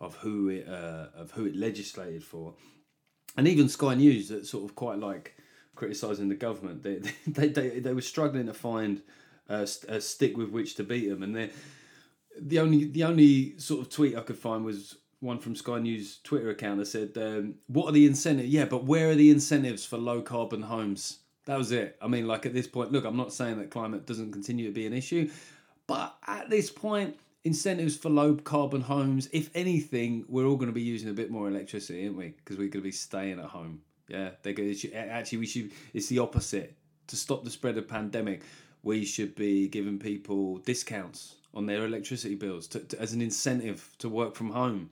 [0.00, 2.54] of who it uh, of who it legislated for,
[3.36, 5.36] and even Sky News that sort of quite like
[5.74, 6.82] criticising the government.
[6.82, 9.00] They they, they they were struggling to find
[9.52, 11.50] a, a stick with which to beat them, and they
[12.40, 16.18] the only the only sort of tweet I could find was one from Sky News
[16.24, 18.48] Twitter account that said, um, "What are the incentives?
[18.48, 21.96] Yeah, but where are the incentives for low carbon homes?" That was it.
[22.00, 24.72] I mean, like at this point, look, I'm not saying that climate doesn't continue to
[24.72, 25.28] be an issue,
[25.86, 30.74] but at this point, incentives for low carbon homes, if anything, we're all going to
[30.74, 32.28] be using a bit more electricity, aren't we?
[32.28, 33.80] Because we're going to be staying at home.
[34.08, 35.72] Yeah, they're going to, actually we should.
[35.92, 36.76] It's the opposite.
[37.08, 38.42] To stop the spread of pandemic,
[38.82, 43.90] we should be giving people discounts on their electricity bills to, to, as an incentive
[43.98, 44.90] to work from home.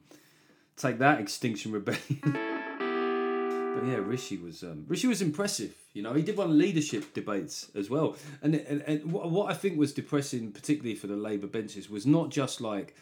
[0.77, 2.39] Take that, Extinction Rebellion.
[3.73, 5.75] But yeah, Rishi was um, Rishi was impressive.
[5.93, 9.55] You know, he did one leadership debates as well, and and, and what, what I
[9.55, 12.97] think was depressing, particularly for the Labour benches, was not just like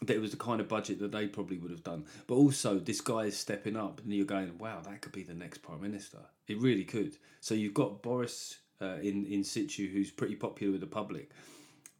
[0.00, 2.78] that it was the kind of budget that they probably would have done, but also
[2.78, 5.80] this guy is stepping up, and you're going, wow, that could be the next prime
[5.80, 6.18] minister.
[6.48, 7.16] It really could.
[7.40, 11.30] So you've got Boris uh, in in situ, who's pretty popular with the public.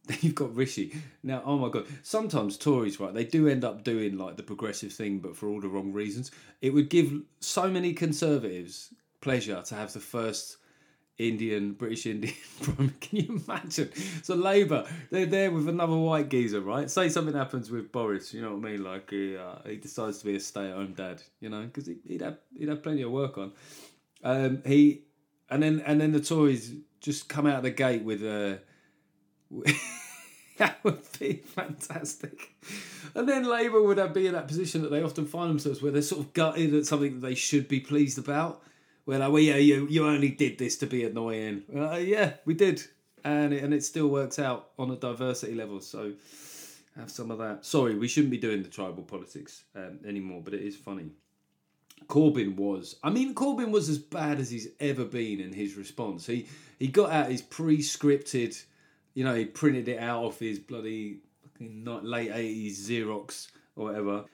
[0.07, 0.95] Then you've got Rishi.
[1.23, 4.93] Now, oh my god, sometimes Tories, right, they do end up doing like the progressive
[4.93, 6.29] thing, but for all the wrong reasons.
[6.61, 10.57] It would give so many conservatives pleasure to have the first
[11.17, 12.35] Indian, British Indian.
[13.01, 13.89] Can you imagine?
[14.21, 16.89] So Labour, they're there with another white geezer, right?
[16.89, 18.83] Say something happens with Boris, you know what I mean?
[18.83, 22.21] Like he, uh, he decides to be a stay-at-home dad, you know, because he, would
[22.21, 23.53] have he'd have plenty of work on.
[24.23, 25.04] Um, he
[25.49, 28.59] and then and then the Tories just come out of the gate with a.
[30.57, 32.51] that would be fantastic.
[33.13, 35.91] And then Labour would have be in that position that they often find themselves where
[35.91, 38.61] they're sort of gutted at something that they should be pleased about.
[39.05, 41.63] Where like, well, yeah, you you only did this to be annoying.
[41.73, 42.81] Uh, yeah, we did,
[43.23, 45.79] and it, and it still works out on a diversity level.
[45.79, 46.13] So
[46.97, 47.65] have some of that.
[47.65, 51.11] Sorry, we shouldn't be doing the tribal politics um, anymore, but it is funny.
[52.07, 52.95] Corbyn was.
[53.03, 56.25] I mean, Corbyn was as bad as he's ever been in his response.
[56.25, 56.47] He
[56.79, 58.61] he got out his pre-scripted,
[59.13, 61.19] you know, he printed it out off his bloody
[61.59, 64.25] late eighties Xerox or whatever.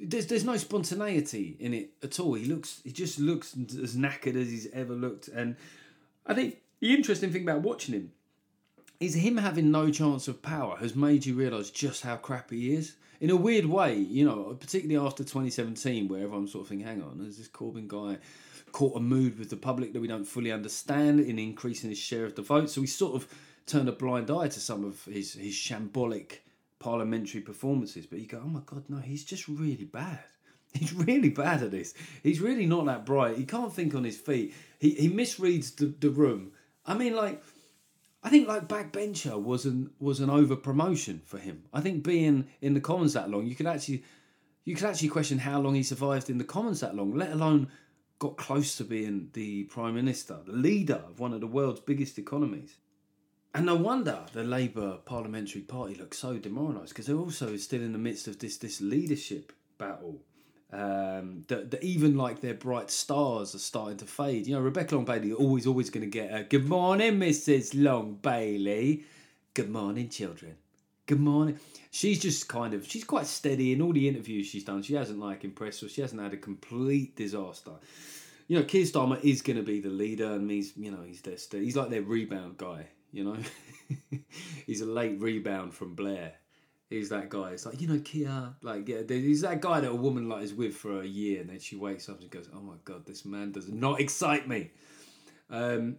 [0.00, 2.34] There's there's no spontaneity in it at all.
[2.34, 5.28] He looks he just looks as knackered as he's ever looked.
[5.28, 5.56] And
[6.26, 8.12] I think the interesting thing about watching him
[9.02, 12.74] is him having no chance of power has made you realise just how crappy he
[12.74, 16.86] is in a weird way, you know, particularly after 2017, where everyone's sort of thinking,
[16.86, 18.18] hang on, is this Corbyn guy
[18.70, 22.24] caught a mood with the public that we don't fully understand in increasing his share
[22.24, 22.70] of the vote?
[22.70, 23.28] So we sort of
[23.66, 26.38] turned a blind eye to some of his, his shambolic
[26.78, 28.06] parliamentary performances.
[28.06, 30.20] But you go, oh my God, no, he's just really bad.
[30.74, 31.92] He's really bad at this.
[32.22, 33.36] He's really not that bright.
[33.36, 34.54] He can't think on his feet.
[34.78, 36.52] He, he misreads the, the room.
[36.86, 37.42] I mean, like,
[38.22, 41.64] I think like backbencher was an was an over promotion for him.
[41.72, 44.04] I think being in the Commons that long, you could actually
[44.64, 47.68] you could actually question how long he survived in the Commons that long, let alone
[48.20, 52.18] got close to being the Prime Minister, the leader of one of the world's biggest
[52.18, 52.76] economies.
[53.54, 57.92] And no wonder the Labour Parliamentary Party looks so demoralised because they're also still in
[57.92, 60.22] the midst of this this leadership battle
[60.72, 64.46] um, that, that even like their bright stars are starting to fade.
[64.46, 67.72] You know, Rebecca Long Bailey always, always going to get a good morning, Mrs.
[67.74, 69.04] Long Bailey.
[69.54, 70.56] Good morning, children.
[71.06, 71.58] Good morning.
[71.90, 74.82] She's just kind of, she's quite steady in all the interviews she's done.
[74.82, 75.92] She hasn't like impressed us.
[75.92, 77.72] She hasn't had a complete disaster.
[78.48, 81.20] You know, Keir Starmer is going to be the leader, and he's, you know, he's
[81.20, 82.86] their, he's like their rebound guy.
[83.12, 83.36] You know,
[84.66, 86.32] he's a late rebound from Blair
[86.92, 87.50] He's that guy.
[87.50, 88.54] It's like you know, Keir.
[88.62, 91.48] Like yeah, he's that guy that a woman like is with for a year, and
[91.48, 94.70] then she wakes up and goes, "Oh my god, this man does not excite me."
[95.48, 95.96] Um,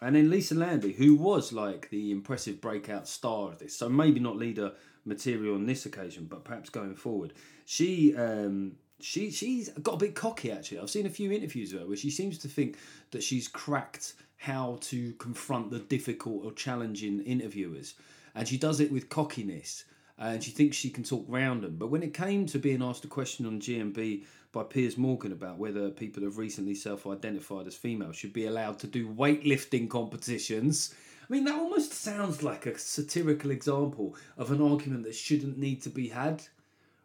[0.00, 4.18] and then Lisa Nandy, who was like the impressive breakout star of this, so maybe
[4.18, 4.72] not leader
[5.04, 7.32] material on this occasion, but perhaps going forward,
[7.64, 10.80] she um, she she's got a bit cocky actually.
[10.80, 12.76] I've seen a few interviews of her where she seems to think
[13.12, 17.94] that she's cracked how to confront the difficult or challenging interviewers,
[18.34, 19.84] and she does it with cockiness
[20.18, 21.76] Uh, and she thinks she can talk round them.
[21.76, 25.58] But when it came to being asked a question on GMB by Piers Morgan about
[25.58, 29.90] whether people who have recently self identified as female should be allowed to do weightlifting
[29.90, 30.94] competitions,
[31.28, 35.82] I mean, that almost sounds like a satirical example of an argument that shouldn't need
[35.82, 36.42] to be had,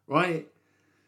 [0.08, 0.48] right?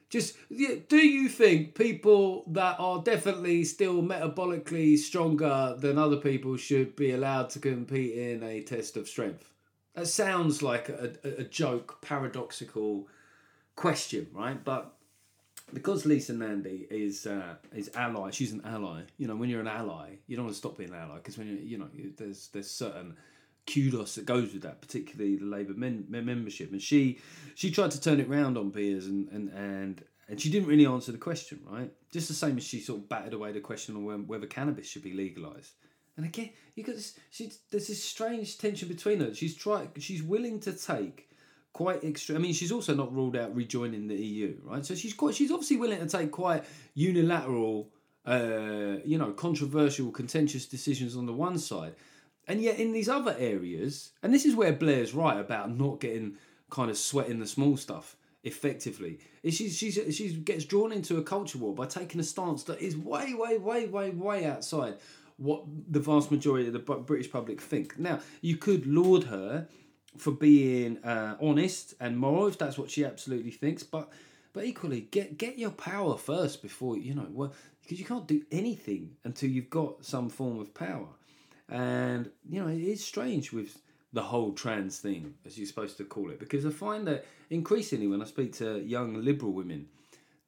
[0.09, 6.95] Just do you think people that are definitely still metabolically stronger than other people should
[6.95, 9.50] be allowed to compete in a test of strength?
[9.93, 13.09] That sounds like a, a, joke, paradoxical
[13.75, 14.63] question, right?
[14.63, 14.93] But
[15.73, 19.01] because Lisa Nandy is uh, is ally, she's an ally.
[19.17, 21.37] You know, when you're an ally, you don't want to stop being an ally because
[21.37, 23.17] when you you know there's there's certain
[23.71, 26.71] kudos that goes with that, particularly the Labour men, membership.
[26.71, 27.19] And she
[27.55, 30.85] she tried to turn it round on Piers and and and and she didn't really
[30.85, 31.91] answer the question, right?
[32.11, 35.03] Just the same as she sort of batted away the question on whether cannabis should
[35.03, 35.73] be legalised.
[36.17, 37.17] And again, you got this.
[37.29, 39.33] She, there's this strange tension between her.
[39.33, 39.87] She's try.
[39.97, 41.29] She's willing to take
[41.73, 42.37] quite extreme.
[42.37, 44.85] I mean, she's also not ruled out rejoining the EU, right?
[44.85, 45.35] So she's quite.
[45.35, 47.89] She's obviously willing to take quite unilateral,
[48.25, 51.95] uh, you know, controversial, contentious decisions on the one side,
[52.47, 56.37] and yet in these other areas, and this is where Blair's right about not getting
[56.69, 59.19] kind of sweating the small stuff effectively.
[59.49, 62.97] She's she's she gets drawn into a culture war by taking a stance that is
[62.97, 64.95] way, way, way, way, way outside
[65.41, 67.97] what the vast majority of the British public think.
[67.97, 69.67] Now, you could laud her
[70.15, 74.11] for being uh, honest and moral if that's what she absolutely thinks, but
[74.53, 78.43] but equally get get your power first before you know well because you can't do
[78.51, 81.07] anything until you've got some form of power,
[81.69, 83.81] and you know it is strange with
[84.13, 88.07] the whole trans thing as you're supposed to call it because I find that increasingly
[88.07, 89.87] when I speak to young liberal women,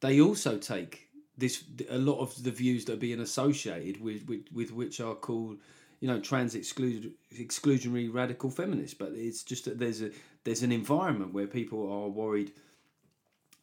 [0.01, 4.45] they also take this a lot of the views that are being associated with with,
[4.53, 5.57] with which are called
[5.99, 10.11] you know trans exclude, exclusionary radical feminists, but it's just that there's a
[10.43, 12.51] there's an environment where people are worried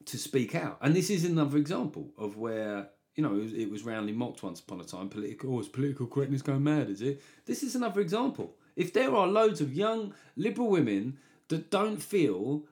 [0.07, 3.71] to speak out, and this is another example of where you know it was, it
[3.71, 5.09] was roundly mocked once upon a time.
[5.09, 6.89] Political, oh, is political correctness going mad?
[6.89, 7.23] Is it?
[7.47, 8.57] This is another example.
[8.75, 12.65] If there are loads of young liberal women that don't feel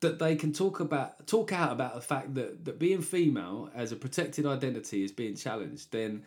[0.00, 3.92] that they can talk about talk out about the fact that, that being female as
[3.92, 6.22] a protected identity is being challenged, then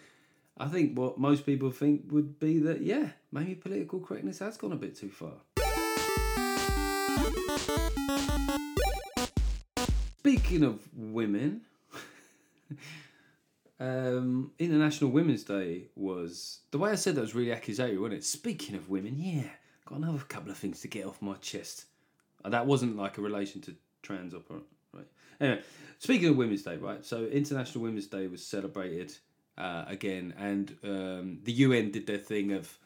[0.58, 4.74] I think what most people think would be that yeah, maybe political correctness has gone
[4.74, 5.34] a bit too far.
[10.20, 11.62] Speaking of women,
[13.80, 18.24] um, International Women's Day was the way I said that was really accusatory, wasn't it?
[18.26, 19.50] Speaking of women, yeah,
[19.86, 21.86] got another couple of things to get off my chest.
[22.46, 24.60] That wasn't like a relation to trans opera,
[24.94, 25.08] right?
[25.40, 25.62] Anyway,
[26.00, 27.06] speaking of Women's Day, right?
[27.06, 29.14] So International Women's Day was celebrated
[29.58, 32.78] uh, again, and um, the UN did their thing of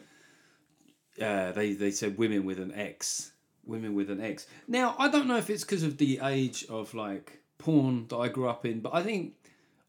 [1.22, 3.32] uh, they they said women with an X,
[3.66, 4.48] women with an X.
[4.68, 8.28] Now I don't know if it's because of the age of like porn that I
[8.28, 9.34] grew up in, but I think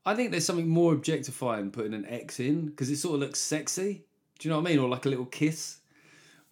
[0.05, 3.40] I think there's something more objectifying putting an X in because it sort of looks
[3.40, 4.05] sexy.
[4.38, 4.79] Do you know what I mean?
[4.79, 5.79] Or like a little kiss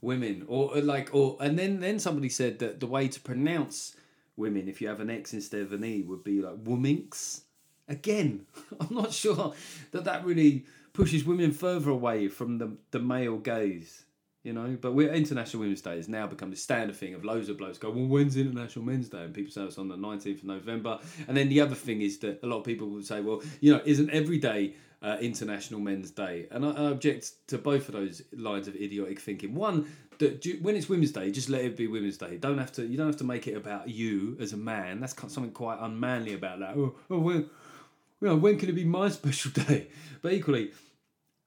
[0.05, 3.97] women or or like or and then then somebody said that the way to pronounce
[4.37, 7.43] women if you have an x instead of an e would be like wominks.
[7.87, 8.47] Again
[8.81, 9.53] i'm not sure
[9.91, 10.65] that that really
[10.95, 14.05] pushes women further away from the the male gaze
[14.45, 14.77] you know?
[14.81, 17.79] But we're international women's day has now become the standard thing of loads of blokes
[17.79, 19.25] go well when's international men's day?
[19.25, 20.99] And people say it's on the 19th of november.
[21.27, 23.73] And then the other thing is that a lot of people would say well you
[23.73, 27.95] know isn't every day uh, International Men's Day, and I, I object to both of
[27.95, 29.55] those lines of idiotic thinking.
[29.55, 29.87] One,
[30.19, 32.39] that do, when it's Women's Day, just let it be Women's Day.
[32.39, 32.87] Don't have to.
[32.87, 35.01] You don't have to make it about you as a man.
[35.01, 36.77] That's something quite unmanly about that.
[36.77, 39.89] Oh, oh when, you know, when can it be my special day?
[40.23, 40.73] But equally,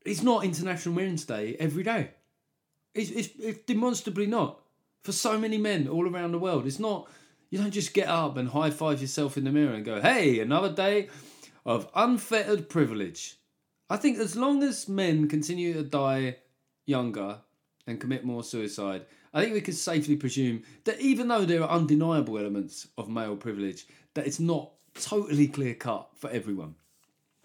[0.06, 2.12] it's not International Men's Day every day.
[2.94, 4.60] It's, it's, it's demonstrably not
[5.04, 6.68] for so many men all around the world.
[6.68, 7.10] It's not.
[7.50, 10.40] You don't just get up and high five yourself in the mirror and go, "Hey,
[10.42, 11.08] another day
[11.66, 13.38] of unfettered privilege."
[13.90, 16.38] I think as long as men continue to die
[16.86, 17.40] younger
[17.86, 21.70] and commit more suicide, I think we can safely presume that even though there are
[21.70, 26.76] undeniable elements of male privilege, that it's not totally clear cut for everyone.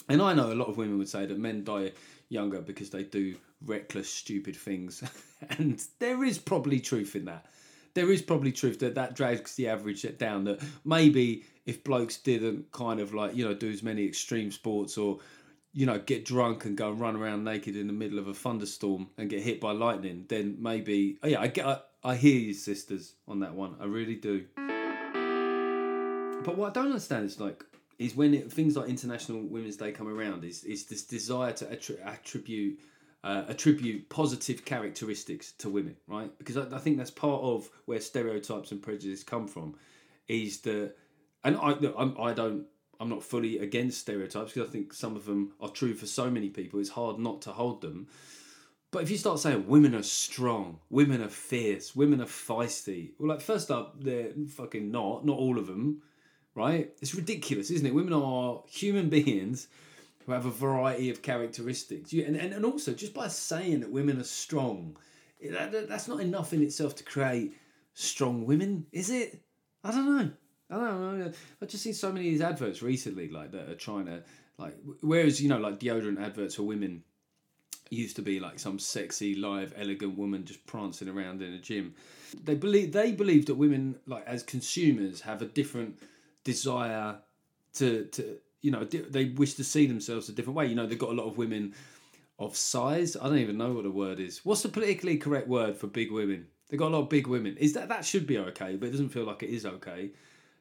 [0.09, 1.93] And I know a lot of women would say that men die
[2.29, 5.03] younger because they do reckless, stupid things.
[5.59, 7.47] and there is probably truth in that.
[7.95, 10.45] There is probably truth that that drags the average down.
[10.45, 14.97] That maybe if blokes didn't kind of like, you know, do as many extreme sports
[14.97, 15.19] or,
[15.73, 18.35] you know, get drunk and go and run around naked in the middle of a
[18.35, 22.39] thunderstorm and get hit by lightning, then maybe, oh yeah, I get, I, I hear
[22.39, 23.77] you, sisters, on that one.
[23.81, 24.45] I really do.
[26.45, 27.65] But what I don't understand is like
[27.99, 31.67] is when it, things like International Women's Day come around is is this desire to
[31.67, 32.81] attri- attribute
[33.25, 36.37] uh, attribute positive characteristics to women, right?
[36.39, 39.77] Because I, I think that's part of where stereotypes and prejudice come from,
[40.27, 40.97] is that,
[41.45, 42.67] and I I'm, I don't.
[43.03, 46.31] I'm not fully against stereotypes because I think some of them are true for so
[46.31, 46.81] many people.
[46.81, 48.07] It's hard not to hold them.
[48.91, 53.31] But if you start saying women are strong, women are fierce, women are feisty, well,
[53.31, 55.25] like first up, they're fucking not.
[55.27, 56.03] Not all of them
[56.55, 56.93] right?
[57.01, 57.95] It's ridiculous, isn't it?
[57.95, 59.69] Women are human beings
[60.27, 62.13] who have a variety of characteristics.
[62.13, 64.97] You, and, and, and also, just by saying that women are strong,
[65.43, 67.55] that, that- that's not enough in itself to create
[67.95, 69.43] strong women, is it?
[69.85, 70.31] I don't know.
[70.73, 71.33] I don't know.
[71.61, 74.23] I've just seen so many of these adverts recently, like that are trying to
[74.59, 74.77] like.
[75.01, 77.03] Whereas you know, like deodorant adverts for women
[77.91, 81.95] used to be like some sexy, live, elegant woman just prancing around in a gym.
[82.43, 85.99] They believe they believe that women, like as consumers, have a different
[86.45, 87.17] desire
[87.75, 90.67] to to you know they wish to see themselves a different way.
[90.67, 91.75] You know, they've got a lot of women
[92.39, 93.17] of size.
[93.17, 94.41] I don't even know what the word is.
[94.45, 96.47] What's the politically correct word for big women?
[96.69, 97.57] They've got a lot of big women.
[97.59, 98.77] Is that that should be okay?
[98.77, 100.13] But it doesn't feel like it is okay.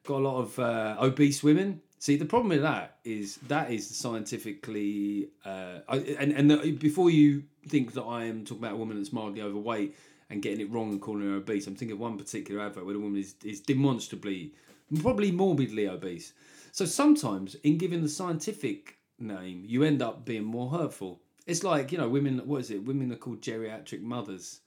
[0.04, 1.80] Got a lot of uh, obese women.
[1.98, 7.44] See, the problem with that is that is scientifically, uh, and and the, before you
[7.68, 9.94] think that I am talking about a woman that's mildly overweight
[10.28, 12.94] and getting it wrong and calling her obese, I'm thinking of one particular advert where
[12.94, 14.52] the woman is, is demonstrably,
[15.00, 16.32] probably morbidly obese.
[16.72, 21.20] So sometimes in giving the scientific name, you end up being more hurtful.
[21.46, 22.38] It's like you know, women.
[22.44, 22.84] What is it?
[22.84, 24.60] Women are called geriatric mothers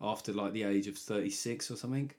[0.00, 2.10] after like the age of thirty six or something.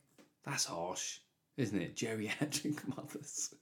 [0.45, 1.19] That's harsh,
[1.57, 1.95] isn't it?
[1.95, 3.53] Geriatric mothers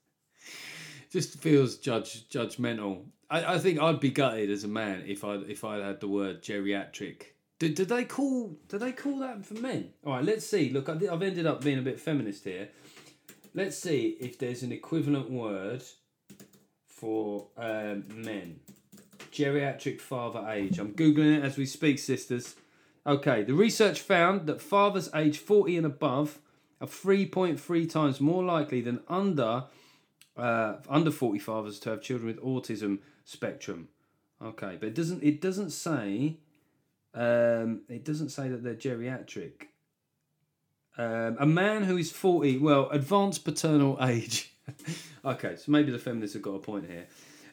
[1.16, 3.06] just feels judge judgmental.
[3.30, 6.10] I, I think I'd be gutted as a man if I if I had the
[6.10, 7.24] word geriatric.
[7.58, 9.92] Did, did they call did they call that for men?
[10.06, 10.70] All right, let's see.
[10.72, 12.68] Look, I've ended up being a bit feminist here.
[13.54, 15.84] Let's see if there's an equivalent word
[16.86, 18.60] for um, men.
[19.32, 20.80] Geriatric father age.
[20.80, 22.56] I'm googling it as we speak, sisters.
[23.08, 26.40] Okay, the research found that fathers aged 40 and above
[26.86, 29.66] are 3.3 times more likely than under
[30.38, 33.88] uh, under 40 fathers to have children with autism spectrum.
[34.42, 36.38] Okay, but it doesn't it doesn't say
[37.14, 39.68] um, it doesn't say that they're geriatric.
[40.98, 44.54] Um, a man who is 40, well, advanced paternal age.
[45.26, 47.08] okay, so maybe the feminists have got a point here.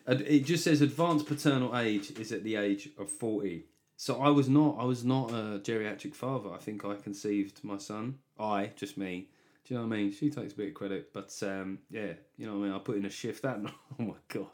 [0.07, 3.65] It just says advanced paternal age is at the age of 40.
[4.03, 6.51] So I was not I was not a geriatric father.
[6.53, 8.19] I think I conceived my son.
[8.37, 9.29] I, just me.
[9.65, 10.13] Do you know what I mean?
[10.13, 12.73] She takes a bit of credit, but um, yeah, you know what I mean.
[12.73, 13.45] I put in a shift.
[13.45, 13.61] That
[14.01, 14.49] oh my god.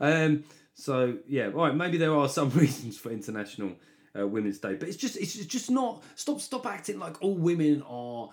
[0.00, 0.42] Um,
[0.74, 1.72] so yeah, right.
[1.72, 3.70] Maybe there are some reasons for International
[4.18, 6.02] uh, Women's Day, but it's just it's just not.
[6.16, 8.30] Stop stop acting like all women are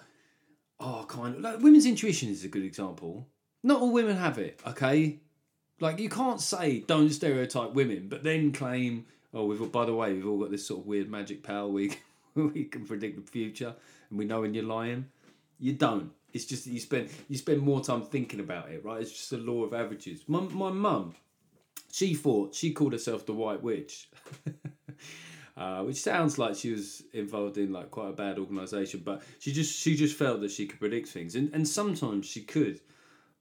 [0.79, 3.27] are kind of like women's intuition is a good example.
[3.61, 4.59] Not all women have it.
[4.65, 5.19] Okay,
[5.79, 9.93] like you can't say don't stereotype women, but then claim oh we've all, by the
[9.93, 11.91] way we've all got this sort of weird magic power we
[12.35, 13.73] we can predict the future
[14.09, 15.05] and we know when you're lying.
[15.59, 16.11] You don't.
[16.33, 19.01] It's just that you spend you spend more time thinking about it, right?
[19.01, 20.23] It's just a law of averages.
[20.27, 21.15] My my mum,
[21.91, 24.09] she thought she called herself the White Witch,
[25.57, 29.01] uh, which sounds like she was involved in like quite a bad organisation.
[29.03, 32.41] But she just she just felt that she could predict things, and and sometimes she
[32.41, 32.79] could,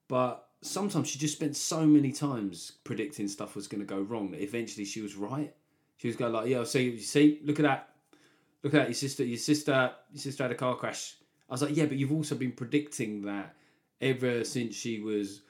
[0.09, 4.31] but sometimes she just spent so many times predicting stuff was going to go wrong
[4.31, 5.55] that eventually she was right.
[5.99, 7.91] She was going like, "Yeah, see, you see, look at that,
[8.63, 8.89] look at that.
[8.89, 11.17] Your sister, your sister, your sister had a car crash."
[11.51, 13.55] I was like, "Yeah, but you've also been predicting that
[14.01, 15.43] ever since she was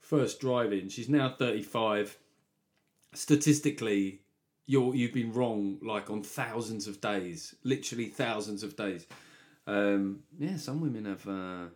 [0.00, 0.88] first driving.
[0.88, 2.18] She's now thirty-five.
[3.14, 4.22] Statistically,
[4.66, 9.06] you're you've been wrong like on thousands of days, literally thousands of days.
[9.66, 11.66] Um, yeah, some women have." Uh,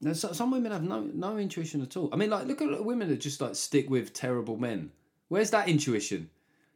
[0.00, 2.08] no, so, some women have no no intuition at all.
[2.12, 4.90] I mean, like look at women that just like stick with terrible men.
[5.28, 6.30] Where's that intuition?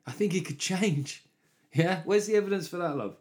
[0.06, 1.22] I think it could change.
[1.74, 3.18] Yeah, where's the evidence for that, love?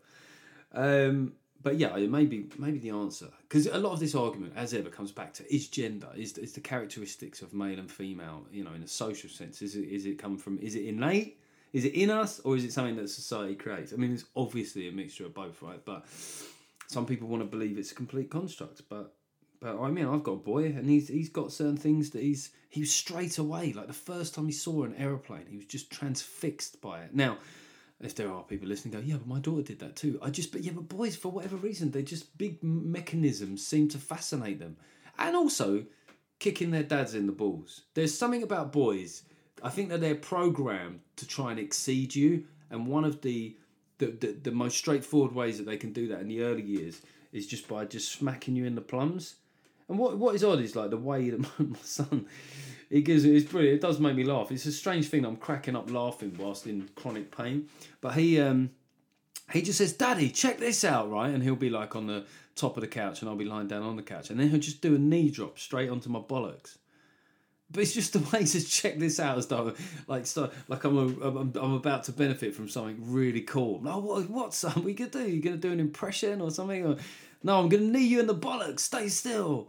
[0.71, 4.89] Um, but yeah, maybe maybe the answer because a lot of this argument, as ever,
[4.89, 8.45] comes back to is gender, is is the characteristics of male and female.
[8.51, 10.59] You know, in a social sense, is it is it come from?
[10.59, 11.41] Is it innate?
[11.73, 13.91] Is it in us, or is it something that society creates?
[13.91, 15.83] I mean, it's obviously a mixture of both, right?
[15.83, 16.05] But
[16.87, 19.14] some people want to believe it's a complete construct, but
[19.59, 22.51] but I mean, I've got a boy, and he's he's got certain things that he's
[22.69, 23.73] he was straight away.
[23.73, 27.15] Like the first time he saw an aeroplane, he was just transfixed by it.
[27.15, 27.37] Now,
[28.01, 30.19] if there are people listening, go, yeah, but my daughter did that too.
[30.21, 33.97] I just, but yeah, but boys, for whatever reason, they just big mechanisms seem to
[33.97, 34.77] fascinate them,
[35.17, 35.85] and also
[36.39, 37.83] kicking their dads in the balls.
[37.93, 39.23] There's something about boys.
[39.63, 43.57] I think that they're programmed to try and exceed you, and one of the
[43.97, 47.01] the, the, the most straightforward ways that they can do that in the early years
[47.31, 49.35] is just by just smacking you in the plums.
[49.87, 52.25] And what what is odd is like the way that my, my son
[52.89, 53.35] he gives it.
[53.35, 53.77] It's brilliant.
[53.77, 54.51] It does make me laugh.
[54.51, 55.25] It's a strange thing.
[55.25, 57.67] I'm cracking up laughing whilst in chronic pain.
[58.01, 58.71] But he um
[59.51, 62.25] he just says, "Daddy, check this out, right?" And he'll be like on the
[62.55, 64.59] top of the couch, and I'll be lying down on the couch, and then he'll
[64.59, 66.77] just do a knee drop straight onto my bollocks.
[67.69, 69.73] But it's just the way he says, "Check this out," as though
[70.07, 73.81] like so, like I'm, a, I'm I'm about to benefit from something really cool.
[73.81, 75.29] No, what what's something we could do?
[75.29, 76.85] You gonna do an impression or something?
[76.85, 76.97] Or,
[77.45, 78.79] no, I'm gonna knee you in the bollocks.
[78.79, 79.67] Stay still.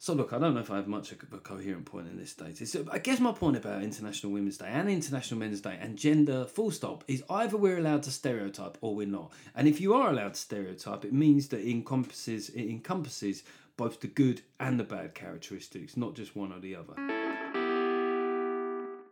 [0.00, 2.30] So look, I don't know if I have much of a coherent point in this
[2.30, 2.60] state.
[2.60, 6.46] It's, I guess my point about International Women's Day and International Men's Day and gender,
[6.46, 9.30] full stop, is either we're allowed to stereotype or we're not.
[9.54, 13.44] And if you are allowed to stereotype, it means that it encompasses it encompasses
[13.76, 17.19] both the good and the bad characteristics, not just one or the other.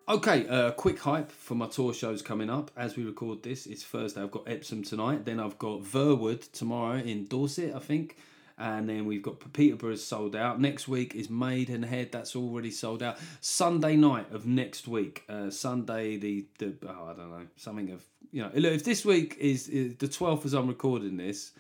[0.09, 3.67] Okay, uh, quick hype for my tour shows coming up as we record this.
[3.67, 4.23] It's Thursday.
[4.23, 5.27] I've got Epsom tonight.
[5.27, 8.17] Then I've got Verwood tomorrow in Dorset, I think
[8.57, 10.61] and then we've got Peterborough's sold out.
[10.61, 13.19] Next week is Maidenhead, that's already sold out.
[13.41, 18.03] Sunday night of next week, uh, Sunday the the oh, I don't know something of
[18.33, 18.51] you know.
[18.55, 21.53] Look, if this week is, is the twelfth as I'm recording this.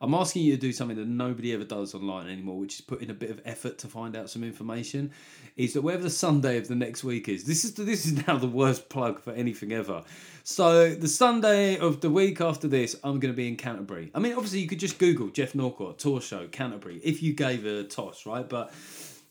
[0.00, 3.00] I'm asking you to do something that nobody ever does online anymore, which is put
[3.00, 5.10] in a bit of effort to find out some information.
[5.56, 8.36] Is that wherever the Sunday of the next week is, this is this is now
[8.36, 10.04] the worst plug for anything ever.
[10.44, 14.10] So the Sunday of the week after this, I'm going to be in Canterbury.
[14.14, 17.64] I mean, obviously you could just Google Geoff Norcott tour show Canterbury if you gave
[17.64, 18.46] a toss, right?
[18.46, 18.72] But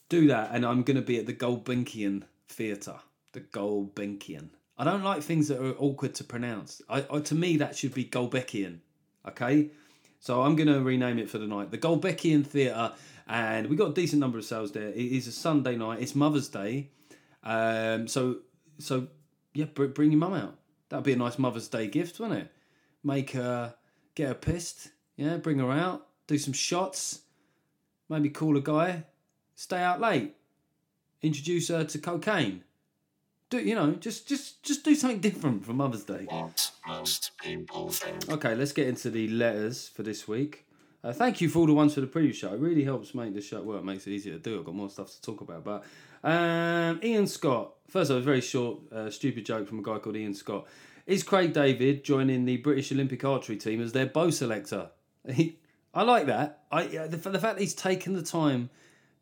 [0.09, 2.99] do that, and I'm going to be at the Gulbenkian Theatre.
[3.33, 4.49] The Gulbenkian.
[4.77, 6.81] I don't like things that are awkward to pronounce.
[6.89, 8.79] I, I to me that should be Golbeckian.
[9.27, 9.69] Okay.
[10.19, 11.71] So I'm going to rename it for the night.
[11.71, 12.93] The Gulbenkian Theatre.
[13.27, 14.89] And we got a decent number of sales there.
[14.89, 16.01] It is a Sunday night.
[16.01, 16.89] It's Mother's Day.
[17.43, 18.37] Um, so,
[18.79, 19.07] so
[19.53, 20.55] yeah, bring your mum out.
[20.89, 22.51] That'd be a nice Mother's Day gift, wouldn't it?
[23.03, 23.75] Make her,
[24.13, 24.89] get her pissed.
[25.15, 26.07] Yeah, bring her out.
[26.27, 27.21] Do some shots.
[28.09, 29.05] Maybe call a guy.
[29.55, 30.35] Stay out late.
[31.21, 32.63] Introduce her to cocaine.
[33.49, 33.93] Do you know?
[33.93, 36.27] Just, just, just do something different for Mother's Day.
[36.87, 38.29] Most people think.
[38.29, 40.65] Okay, let's get into the letters for this week.
[41.03, 42.53] Uh, thank you for all the ones for the preview show.
[42.53, 43.77] It really helps make the show well.
[43.77, 44.59] It makes it easier to do.
[44.59, 45.63] I've got more stuff to talk about.
[45.63, 45.83] But
[46.27, 47.73] um, Ian Scott.
[47.87, 50.65] First, of all, a very short, uh, stupid joke from a guy called Ian Scott.
[51.05, 54.89] Is Craig David joining the British Olympic archery team as their bow selector?
[55.31, 55.57] He,
[55.91, 56.63] I like that.
[56.71, 58.69] I the, the fact that he's taken the time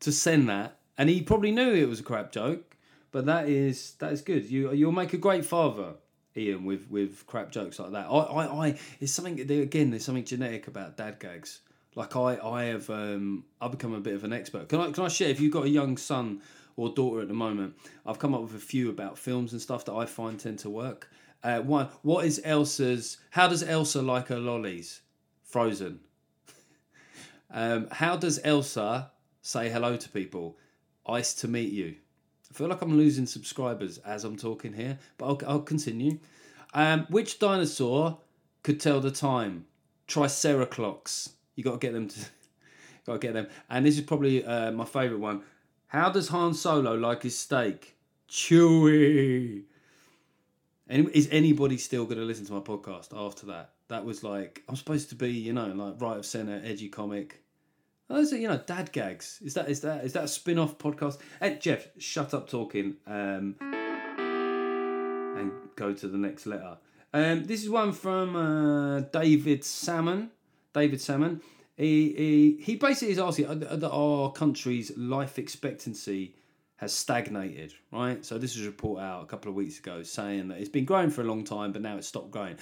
[0.00, 2.76] to send that, and he probably knew it was a crap joke,
[3.10, 4.50] but that is that is good.
[4.50, 5.94] You you'll make a great father.
[6.36, 8.06] Ian, with with crap jokes like that.
[8.06, 9.90] I, I, I it's something again.
[9.90, 11.60] There's something genetic about dad gags.
[11.94, 14.68] Like I, I have, um, I've become a bit of an expert.
[14.68, 15.28] Can I, can I share?
[15.28, 16.40] If you've got a young son
[16.76, 17.74] or daughter at the moment,
[18.04, 20.70] I've come up with a few about films and stuff that I find tend to
[20.70, 21.08] work.
[21.42, 23.18] Uh, one, what is Elsa's?
[23.30, 25.02] How does Elsa like her lollies?
[25.44, 26.00] Frozen.
[27.50, 29.12] um, how does Elsa
[29.42, 30.58] say hello to people?
[31.06, 31.96] Ice to meet you.
[32.54, 36.20] I feel like I'm losing subscribers as I'm talking here, but I'll, I'll continue.
[36.72, 38.18] Um, which dinosaur
[38.62, 39.66] could tell the time?
[40.06, 41.30] Triceratops.
[41.56, 42.20] You got to get them to,
[43.06, 43.48] got to get them.
[43.68, 45.42] And this is probably uh, my favourite one.
[45.88, 47.96] How does Han Solo like his steak?
[48.28, 49.64] Chewy.
[50.88, 53.70] Any, is anybody still going to listen to my podcast after that?
[53.88, 57.42] That was like I'm supposed to be, you know, like right of center, edgy comic.
[58.08, 59.40] Those are, you know, dad gags.
[59.42, 61.18] Is that is that is that a spin-off podcast?
[61.40, 63.56] Hey, Geoff, shut up talking um,
[65.38, 66.76] and go to the next letter.
[67.14, 70.30] Um, this is one from uh, David Salmon.
[70.74, 71.40] David Salmon.
[71.76, 76.36] He, he, he basically is asking that our country's life expectancy
[76.76, 78.24] has stagnated, right?
[78.24, 80.84] So this was a report out a couple of weeks ago saying that it's been
[80.84, 82.56] growing for a long time, but now it's stopped growing.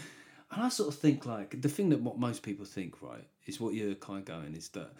[0.53, 3.59] And I sort of think like the thing that what most people think, right, is
[3.59, 4.91] what you're kind of going is that,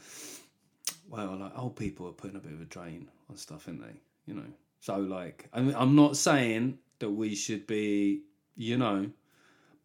[1.09, 4.01] well, like old people are putting a bit of a drain on stuff, aren't they?
[4.27, 4.51] You know.
[4.81, 8.23] So like, I mean, I'm not saying that we should be,
[8.57, 9.11] you know,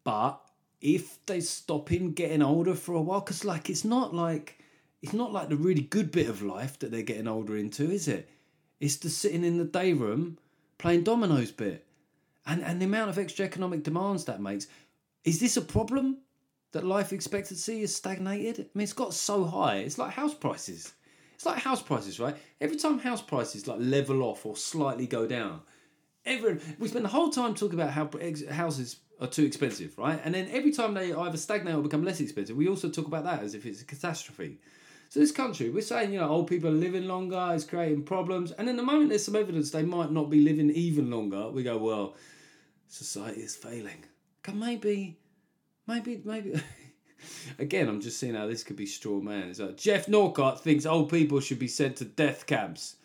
[0.04, 0.40] but
[0.80, 4.62] if they stop in getting older for a while, because like it's not like
[5.02, 8.08] it's not like the really good bit of life that they're getting older into, is
[8.08, 8.28] it?
[8.80, 10.38] It's the sitting in the day room
[10.78, 11.84] playing dominoes bit,
[12.46, 14.66] and and the amount of extra economic demands that makes.
[15.24, 16.18] Is this a problem
[16.72, 18.60] that life expectancy is stagnated?
[18.60, 19.78] I mean, it's got so high.
[19.78, 20.92] It's like house prices.
[21.34, 22.36] It's like house prices, right?
[22.60, 25.60] Every time house prices like level off or slightly go down,
[26.24, 30.20] everyone we spend the whole time talking about how ex- houses are too expensive, right?
[30.24, 33.24] And then every time they either stagnate or become less expensive, we also talk about
[33.24, 34.58] that as if it's a catastrophe.
[35.10, 38.52] So this country, we're saying, you know, old people are living longer, it's creating problems,
[38.52, 41.62] and in the moment there's some evidence they might not be living even longer, we
[41.62, 42.14] go, well,
[42.88, 44.04] society is failing.
[44.54, 45.18] Maybe,
[45.86, 46.60] maybe, maybe.
[47.58, 49.48] Again, I'm just seeing how this could be straw man.
[49.48, 52.96] It's like Geoff Norcott thinks old people should be sent to death camps.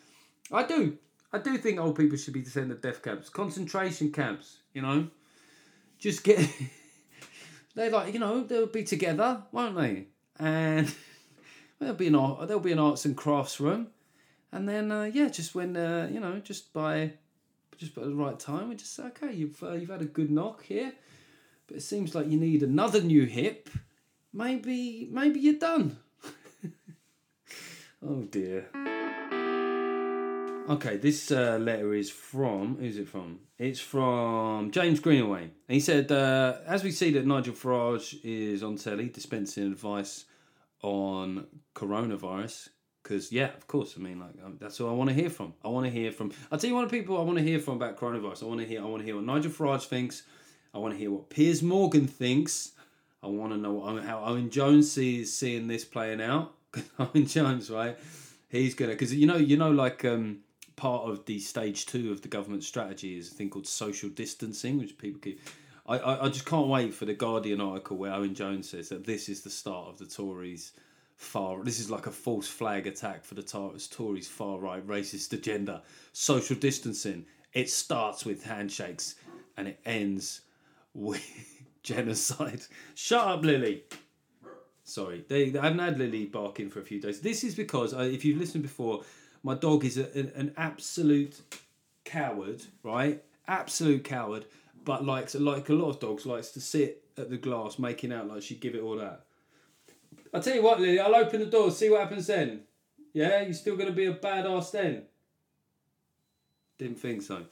[0.51, 0.97] I do.
[1.31, 4.57] I do think old people should be sent to death camps, concentration camps.
[4.73, 5.07] You know,
[5.97, 6.47] just get.
[7.75, 10.07] they like you know they'll be together, won't they?
[10.39, 10.93] And
[11.79, 13.87] there'll be an art, there'll be an arts and crafts room,
[14.51, 17.13] and then uh, yeah, just when uh, you know, just by
[17.77, 20.29] just at the right time, we just say, okay, you've uh, you've had a good
[20.29, 20.93] knock here,
[21.67, 23.69] but it seems like you need another new hip.
[24.31, 25.97] Maybe maybe you're done.
[28.05, 28.69] oh dear.
[30.69, 33.39] Okay, this uh, letter is from who's it from?
[33.57, 35.49] It's from James Greenaway.
[35.67, 40.23] He said, uh, as we see that Nigel Farage is on telly dispensing advice
[40.81, 42.69] on coronavirus,
[43.03, 45.53] because yeah, of course, I mean, like um, that's what I want to hear from.
[45.65, 46.31] I want to hear from.
[46.49, 48.43] I'll tell you one of the people I want to hear from about coronavirus.
[48.43, 48.81] I want to hear.
[48.81, 50.23] I want to hear what Nigel Farage thinks.
[50.73, 52.71] I want to hear what Piers Morgan thinks.
[53.21, 56.53] I want to know how Owen Jones sees seeing this playing out.
[56.99, 57.97] Owen Jones, right?
[58.49, 60.39] He's gonna because you know you know like um,
[60.75, 64.79] part of the stage two of the government strategy is a thing called social distancing,
[64.79, 65.39] which people keep.
[65.85, 69.05] I, I, I just can't wait for the Guardian article where Owen Jones says that
[69.05, 70.71] this is the start of the Tories
[71.15, 71.63] far.
[71.63, 75.83] This is like a false flag attack for the Tories far right racist agenda.
[76.13, 77.25] Social distancing.
[77.53, 79.15] It starts with handshakes
[79.57, 80.41] and it ends
[81.83, 82.61] genocide.
[82.95, 83.83] Shut up, Lily.
[84.83, 87.21] Sorry, they, they haven't had Lily barking for a few days.
[87.21, 89.03] This is because, uh, if you've listened before,
[89.41, 91.41] my dog is a, an, an absolute
[92.03, 93.23] coward, right?
[93.47, 94.45] Absolute coward,
[94.83, 98.27] but likes like a lot of dogs likes to sit at the glass, making out
[98.27, 99.25] like she'd give it all that.
[100.33, 100.99] I'll tell you what, Lily.
[100.99, 101.71] I'll open the door.
[101.71, 102.61] See what happens then.
[103.13, 105.03] Yeah, you're still gonna be a badass then.
[106.77, 107.45] Didn't think so.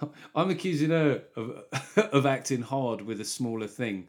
[0.34, 1.64] I'm accusing her of
[1.96, 4.08] of acting hard with a smaller thing,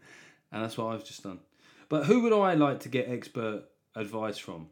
[0.52, 1.40] and that's what I've just done.
[1.88, 3.64] But who would I like to get expert
[3.96, 4.68] advice from?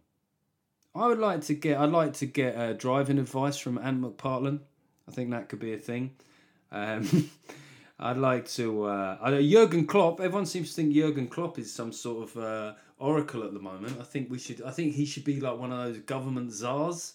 [0.96, 1.78] I would like to get.
[1.78, 4.60] I'd like to get uh, driving advice from Ant McPartlin.
[5.08, 6.12] I think that could be a thing.
[6.72, 7.30] Um,
[8.00, 8.84] I'd like to.
[8.86, 10.20] Uh, I know Jurgen Klopp.
[10.20, 13.98] Everyone seems to think Jurgen Klopp is some sort of uh, oracle at the moment.
[14.00, 14.62] I think we should.
[14.62, 17.14] I think he should be like one of those government czars.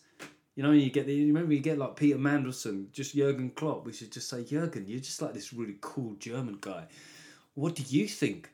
[0.55, 1.15] You know, you get the.
[1.15, 3.87] You remember you get like Peter Mandelson, just Jurgen Klopp.
[3.87, 4.87] We should just say Jurgen.
[4.87, 6.87] You're just like this really cool German guy.
[7.55, 8.51] What do you think?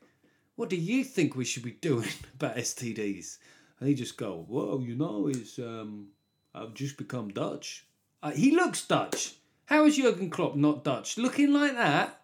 [0.57, 3.39] What do you think we should be doing about STDs?
[3.81, 6.09] And he just go, well, you know, is um,
[6.55, 7.87] I've just become Dutch.
[8.23, 9.35] Uh, he looks Dutch.
[9.67, 11.19] How is Jurgen Klopp not Dutch?
[11.19, 12.23] Looking like that,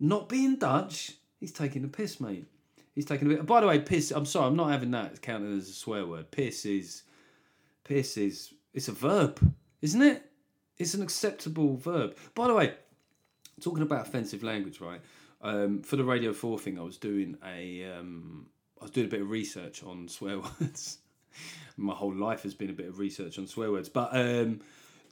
[0.00, 2.46] not being Dutch, he's taking a piss, mate.
[2.94, 3.46] He's taking a bit.
[3.46, 4.10] By the way, piss.
[4.10, 6.30] I'm sorry, I'm not having that counted as a swear word.
[6.30, 7.02] Piss is,
[7.84, 8.52] piss is.
[8.74, 10.22] It's a verb, isn't it?
[10.78, 12.16] It's an acceptable verb.
[12.34, 12.74] By the way,
[13.60, 15.00] talking about offensive language, right?
[15.42, 18.46] Um, for the Radio Four thing, I was doing a, um,
[18.80, 20.98] I was doing a bit of research on swear words.
[21.76, 24.60] My whole life has been a bit of research on swear words, but um,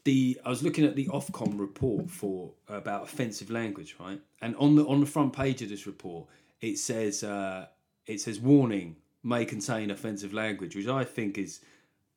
[0.05, 4.21] the I was looking at the Ofcom report for about offensive language, right?
[4.41, 6.29] And on the on the front page of this report,
[6.61, 7.67] it says uh,
[8.07, 11.61] it says warning may contain offensive language, which I think is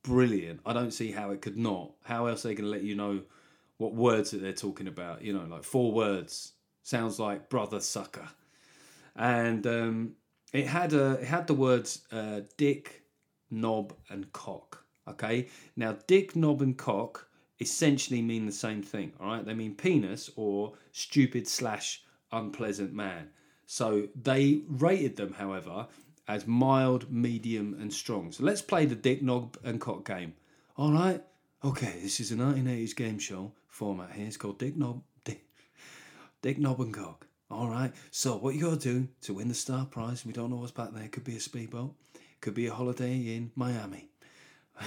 [0.04, 0.60] brilliant.
[0.66, 1.92] I don't see how it could not.
[2.04, 3.22] How else are they going to let you know
[3.78, 5.24] what words that they're talking about?
[5.24, 8.28] You know, like four words sounds like brother sucker,
[9.16, 10.12] and um,
[10.52, 13.04] it had a it had the words uh, dick,
[13.50, 14.84] knob, and cock.
[15.08, 17.28] Okay, now dick, knob, and cock
[17.60, 19.14] essentially mean the same thing.
[19.20, 23.30] All right, they mean penis or stupid slash unpleasant man.
[23.66, 25.88] So they rated them, however,
[26.28, 28.32] as mild, medium, and strong.
[28.32, 30.34] So let's play the dick, knob, and cock game.
[30.78, 31.22] All right.
[31.64, 34.28] Okay, this is a 1980s game show format here.
[34.28, 35.46] It's called Dick Knob, Dick,
[36.42, 37.26] Dick Knob and Cock.
[37.50, 37.94] All right.
[38.12, 40.26] So what you got to do to win the star prize?
[40.26, 41.08] We don't know what's back there.
[41.08, 41.94] Could be a speedboat.
[42.42, 44.10] Could be a holiday in Miami.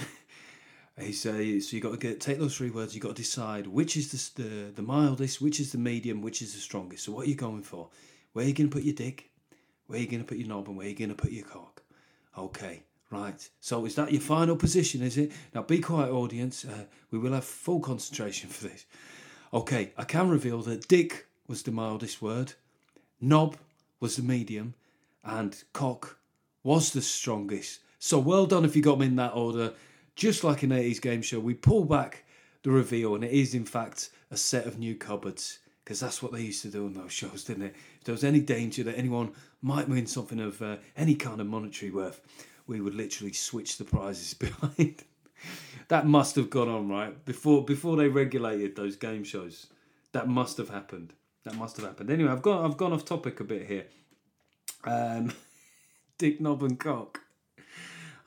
[0.99, 2.95] He says so you got to get take those three words.
[2.95, 6.41] You got to decide which is the, the the mildest, which is the medium, which
[6.41, 7.03] is the strongest.
[7.03, 7.89] So what are you going for?
[8.33, 9.29] Where are you going to put your dick?
[9.87, 10.67] Where are you going to put your knob?
[10.67, 11.81] And where are you going to put your cock?
[12.37, 13.49] Okay, right.
[13.59, 15.01] So is that your final position?
[15.01, 15.31] Is it?
[15.53, 16.65] Now be quiet, audience.
[16.65, 18.85] Uh, we will have full concentration for this.
[19.53, 22.53] Okay, I can reveal that dick was the mildest word,
[23.21, 23.55] knob
[23.99, 24.73] was the medium,
[25.23, 26.17] and cock
[26.63, 27.79] was the strongest.
[27.99, 29.73] So well done if you got them in that order
[30.17, 32.25] just like an 80s game show, we pull back
[32.63, 35.59] the reveal, and it is, in fact, a set of new cupboards.
[35.83, 37.75] Because that's what they used to do on those shows, didn't it?
[37.99, 39.31] If there was any danger that anyone
[39.61, 42.21] might win something of uh, any kind of monetary worth,
[42.67, 45.03] we would literally switch the prizes behind.
[45.87, 47.25] that must have gone on, right?
[47.25, 49.67] Before before they regulated those game shows.
[50.13, 51.13] That must have happened.
[51.43, 52.09] That must have happened.
[52.09, 53.85] Anyway, I've gone I've gone off topic a bit here.
[54.83, 55.33] Um,
[56.17, 57.21] Dick Knob and Cock.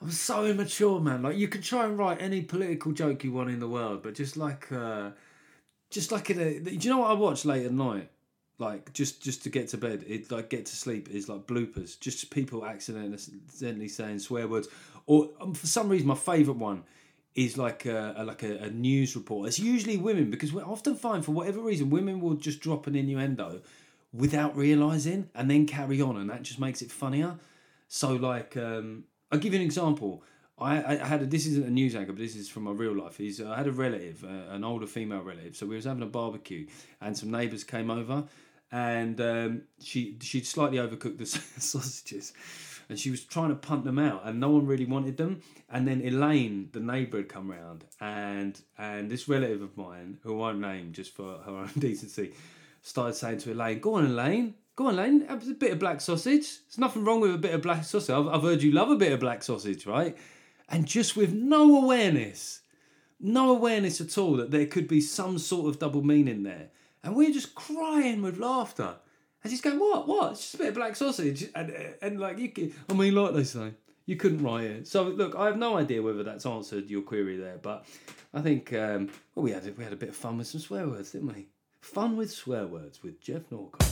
[0.02, 1.22] I'm so immature, man.
[1.22, 4.14] Like you can try and write any political joke you want in the world, but
[4.14, 5.10] just like, uh,
[5.90, 8.08] just like in a, do you know what I watch late at night?
[8.60, 11.98] Like just just to get to bed, it like get to sleep is like bloopers.
[11.98, 14.68] Just people accidentally saying swear words,
[15.06, 16.84] or um, for some reason my favourite one
[17.34, 19.48] is like a, a like a, a, news report.
[19.48, 22.94] It's usually women because we often find for whatever reason women will just drop an
[22.94, 23.62] innuendo
[24.12, 27.36] without realizing and then carry on, and that just makes it funnier.
[27.88, 30.22] So like um, I'll give you an example.
[30.62, 33.16] I, had a, this isn't a news anchor, but this is from my real life.
[33.16, 35.56] He's I had a relative, uh, an older female relative.
[35.56, 36.66] So we was having a barbecue,
[37.00, 38.24] and some neighbours came over,
[38.72, 41.26] and um, she she'd slightly overcooked the
[41.60, 42.32] sausages,
[42.88, 45.42] and she was trying to punt them out, and no one really wanted them.
[45.68, 50.34] And then Elaine, the neighbour, had come round, and and this relative of mine, who
[50.34, 52.32] I won't name just for her own decency,
[52.82, 55.26] started saying to Elaine, "Go on, Elaine, Go on, Lane.
[55.26, 56.60] Have a bit of black sausage.
[56.66, 58.14] There's nothing wrong with a bit of black sausage.
[58.14, 60.16] I've, I've heard you love a bit of black sausage, right?
[60.70, 62.62] And just with no awareness,
[63.20, 66.70] no awareness at all that there could be some sort of double meaning there.
[67.02, 68.96] And we're just crying with laughter.
[69.42, 70.32] And she's going, what, what?
[70.32, 71.48] It's just a bit of black sausage.
[71.54, 71.72] And,
[72.02, 73.72] and like, you can, I mean, like they say,
[74.04, 74.88] you couldn't write it.
[74.88, 77.86] So, look, I have no idea whether that's answered your query there, but
[78.34, 80.86] I think, um, well, we had, we had a bit of fun with some swear
[80.88, 81.46] words, didn't we?
[81.80, 83.86] Fun with swear words with Geoff Norcott.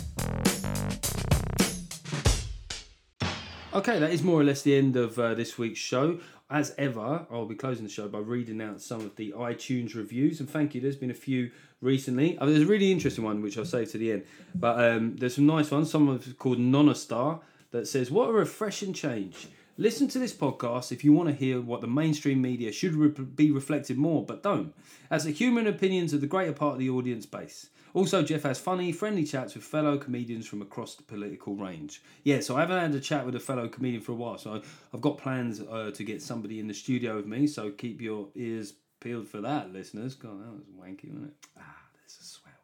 [3.73, 6.19] Okay, that is more or less the end of uh, this week's show.
[6.51, 10.41] As ever, I'll be closing the show by reading out some of the iTunes reviews.
[10.41, 11.51] And thank you, there's been a few
[11.83, 12.39] recently.
[12.41, 14.25] Oh, there's a really interesting one, which I'll save to the end.
[14.55, 15.91] But um, there's some nice ones.
[15.91, 17.41] Someone called Nonostar
[17.71, 19.49] that says, What a refreshing change.
[19.77, 23.11] Listen to this podcast if you want to hear what the mainstream media should re-
[23.11, 24.75] be reflected more, but don't,
[25.09, 27.69] as the human opinions of the greater part of the audience base.
[27.95, 32.03] Also, Geoff has funny, friendly chats with fellow comedians from across the political range.
[32.25, 34.63] Yeah, so I haven't had a chat with a fellow comedian for a while, so
[34.93, 38.29] I've got plans uh, to get somebody in the studio with me, so keep your
[38.35, 40.15] ears peeled for that, listeners.
[40.15, 41.49] God, that was wanky, wasn't it?
[41.59, 42.55] Ah, there's a swear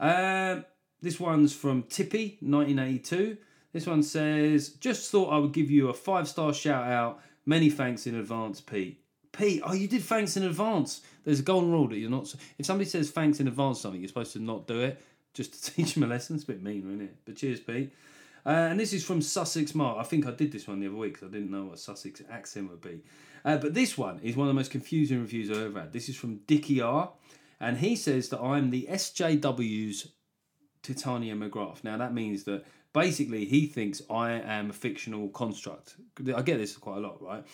[0.00, 0.56] word.
[0.58, 0.64] Um,
[1.00, 3.36] This one's from Tippy, 1982.
[3.72, 7.20] This one says, Just thought I would give you a five star shout out.
[7.44, 9.02] Many thanks in advance, Pete.
[9.32, 11.00] Pete, oh, you did thanks in advance.
[11.24, 12.34] There's a golden rule that you're not.
[12.58, 15.00] If somebody says thanks in advance something, you're supposed to not do it
[15.34, 16.36] just to teach them a lesson.
[16.36, 17.16] It's a bit mean, isn't it?
[17.24, 17.92] But cheers, Pete.
[18.44, 19.98] Uh, and this is from Sussex Mark.
[19.98, 22.22] I think I did this one the other week because I didn't know what Sussex
[22.28, 23.02] accent would be.
[23.44, 25.92] Uh, but this one is one of the most confusing reviews I've ever had.
[25.92, 27.12] This is from Dickie R.
[27.60, 30.08] And he says that I'm the SJW's
[30.82, 31.84] Titania McGrath.
[31.84, 35.94] Now, that means that basically he thinks I am a fictional construct.
[36.34, 37.44] I get this quite a lot, right?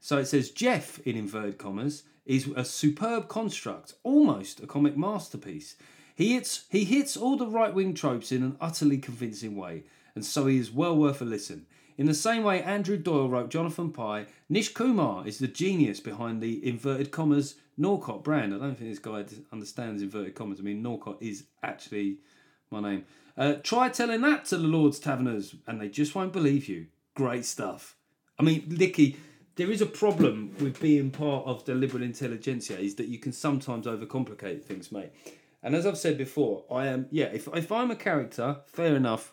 [0.00, 5.74] So it says Geoff, in inverted commas, is a superb construct, almost a comic masterpiece.
[6.14, 10.24] He hits, he hits all the right wing tropes in an utterly convincing way, and
[10.24, 11.66] so he is well worth a listen.
[11.96, 16.40] In the same way Andrew Doyle wrote Jonathan Pie, Nish Kumar is the genius behind
[16.40, 18.54] the inverted commas Norcott brand.
[18.54, 20.60] I don't think this guy understands inverted commas.
[20.60, 22.18] I mean, Norcott is actually
[22.70, 23.04] my name.
[23.36, 26.86] Uh, try telling that to the Lord's Taverners, and they just won't believe you.
[27.14, 27.96] Great stuff.
[28.38, 29.16] I mean, Licky,
[29.58, 33.32] there is a problem with being part of the liberal intelligentsia is that you can
[33.32, 35.10] sometimes overcomplicate things, mate.
[35.64, 37.26] And as I've said before, I am yeah.
[37.26, 39.32] If if I'm a character, fair enough.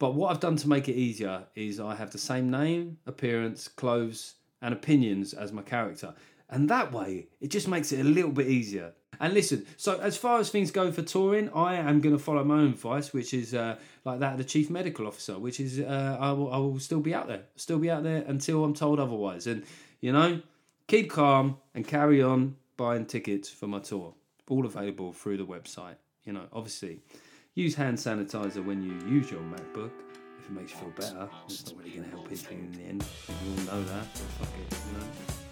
[0.00, 3.68] But what I've done to make it easier is I have the same name, appearance,
[3.68, 6.14] clothes, and opinions as my character.
[6.50, 8.92] And that way, it just makes it a little bit easier.
[9.20, 12.44] And listen, so as far as things go for touring, I am going to follow
[12.44, 15.80] my own advice, which is uh, like that of the chief medical officer, which is
[15.80, 18.74] uh, I, will, I will still be out there, still be out there until I'm
[18.74, 19.46] told otherwise.
[19.46, 19.64] And,
[20.00, 20.40] you know,
[20.86, 24.14] keep calm and carry on buying tickets for my tour.
[24.48, 25.96] All available through the website.
[26.24, 27.00] You know, obviously,
[27.54, 29.92] use hand sanitizer when you use your MacBook
[30.38, 31.28] if it makes you feel better.
[31.46, 33.04] It's not really going to help anything in the end.
[33.28, 35.43] You all know that, but fuck it, you know.